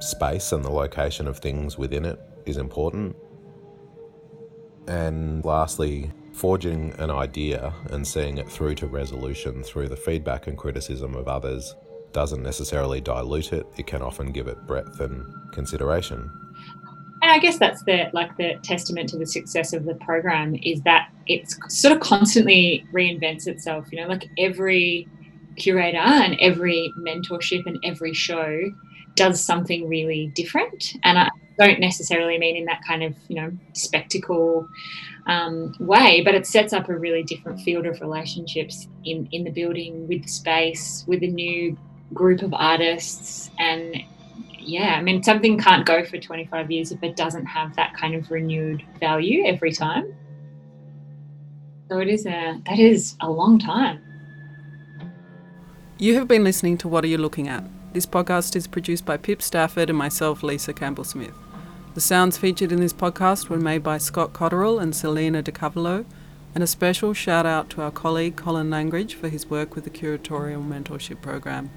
Space 0.00 0.52
and 0.52 0.62
the 0.62 0.70
location 0.70 1.26
of 1.26 1.38
things 1.38 1.78
within 1.78 2.04
it 2.04 2.20
is 2.44 2.58
important. 2.58 3.16
And 4.86 5.42
lastly, 5.46 6.12
forging 6.34 6.92
an 6.98 7.10
idea 7.10 7.72
and 7.88 8.06
seeing 8.06 8.36
it 8.36 8.50
through 8.50 8.74
to 8.74 8.86
resolution 8.86 9.62
through 9.62 9.88
the 9.88 9.96
feedback 9.96 10.46
and 10.46 10.58
criticism 10.58 11.14
of 11.14 11.26
others 11.26 11.74
doesn't 12.12 12.42
necessarily 12.42 13.00
dilute 13.00 13.54
it, 13.54 13.66
it 13.78 13.86
can 13.86 14.02
often 14.02 14.30
give 14.30 14.46
it 14.46 14.66
breadth 14.66 15.00
and 15.00 15.24
consideration 15.54 16.30
I 17.34 17.40
guess 17.40 17.58
that's 17.58 17.82
the 17.82 18.10
like 18.12 18.36
the 18.36 18.54
testament 18.62 19.08
to 19.08 19.18
the 19.18 19.26
success 19.26 19.72
of 19.72 19.84
the 19.86 19.96
program 19.96 20.54
is 20.62 20.80
that 20.82 21.10
it's 21.26 21.58
sort 21.68 21.92
of 21.92 22.00
constantly 22.00 22.86
reinvents 22.92 23.48
itself. 23.48 23.88
You 23.90 24.02
know, 24.02 24.06
like 24.06 24.28
every 24.38 25.08
curator 25.56 25.98
and 25.98 26.36
every 26.40 26.92
mentorship 26.96 27.66
and 27.66 27.80
every 27.82 28.14
show 28.14 28.70
does 29.16 29.40
something 29.40 29.88
really 29.88 30.28
different. 30.36 30.94
And 31.02 31.18
I 31.18 31.28
don't 31.58 31.80
necessarily 31.80 32.38
mean 32.38 32.54
in 32.54 32.66
that 32.66 32.82
kind 32.86 33.02
of 33.02 33.16
you 33.26 33.34
know 33.42 33.50
spectacle 33.72 34.68
um, 35.26 35.74
way, 35.80 36.22
but 36.24 36.36
it 36.36 36.46
sets 36.46 36.72
up 36.72 36.88
a 36.88 36.96
really 36.96 37.24
different 37.24 37.60
field 37.62 37.84
of 37.84 38.00
relationships 38.00 38.86
in 39.04 39.28
in 39.32 39.42
the 39.42 39.50
building 39.50 40.06
with 40.06 40.22
the 40.22 40.28
space 40.28 41.04
with 41.08 41.24
a 41.24 41.26
new 41.26 41.76
group 42.12 42.42
of 42.42 42.54
artists 42.54 43.50
and 43.58 44.04
yeah, 44.66 44.96
I 44.98 45.02
mean, 45.02 45.22
something 45.22 45.58
can't 45.58 45.86
go 45.86 46.04
for 46.04 46.18
25 46.18 46.70
years 46.70 46.92
if 46.92 47.02
it 47.02 47.16
doesn't 47.16 47.46
have 47.46 47.74
that 47.76 47.94
kind 47.94 48.14
of 48.14 48.30
renewed 48.30 48.82
value 49.00 49.44
every 49.46 49.72
time. 49.72 50.14
So 51.90 51.98
it 51.98 52.08
is 52.08 52.26
a 52.26 52.60
that 52.66 52.78
is 52.78 53.16
a 53.20 53.30
long 53.30 53.58
time. 53.58 54.00
You 55.98 56.14
have 56.16 56.26
been 56.26 56.42
listening 56.42 56.78
to 56.78 56.88
What 56.88 57.04
Are 57.04 57.08
You 57.08 57.18
Looking 57.18 57.48
At? 57.48 57.64
This 57.92 58.06
podcast 58.06 58.56
is 58.56 58.66
produced 58.66 59.04
by 59.04 59.16
Pip 59.16 59.40
Stafford 59.40 59.88
and 59.88 59.98
myself, 59.98 60.42
Lisa 60.42 60.72
Campbell 60.72 61.04
Smith. 61.04 61.34
The 61.94 62.00
sounds 62.00 62.36
featured 62.36 62.72
in 62.72 62.80
this 62.80 62.92
podcast 62.92 63.48
were 63.48 63.58
made 63.58 63.84
by 63.84 63.98
Scott 63.98 64.32
Cotterill 64.32 64.82
and 64.82 64.96
Selena 64.96 65.42
DeCavalo, 65.42 66.04
and 66.52 66.64
a 66.64 66.66
special 66.66 67.14
shout 67.14 67.46
out 67.46 67.70
to 67.70 67.82
our 67.82 67.92
colleague 67.92 68.34
Colin 68.34 68.70
Langridge 68.70 69.14
for 69.14 69.28
his 69.28 69.48
work 69.48 69.76
with 69.76 69.84
the 69.84 69.90
Curatorial 69.90 70.66
Mentorship 70.66 71.22
Program. 71.22 71.70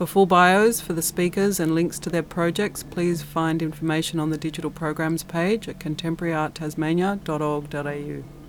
For 0.00 0.06
full 0.06 0.24
bios 0.24 0.80
for 0.80 0.94
the 0.94 1.02
speakers 1.02 1.60
and 1.60 1.74
links 1.74 1.98
to 1.98 2.08
their 2.08 2.22
projects, 2.22 2.82
please 2.82 3.20
find 3.20 3.60
information 3.60 4.18
on 4.18 4.30
the 4.30 4.38
digital 4.38 4.70
programs 4.70 5.22
page 5.22 5.68
at 5.68 5.78
contemporaryarttasmania.org.au. 5.78 8.39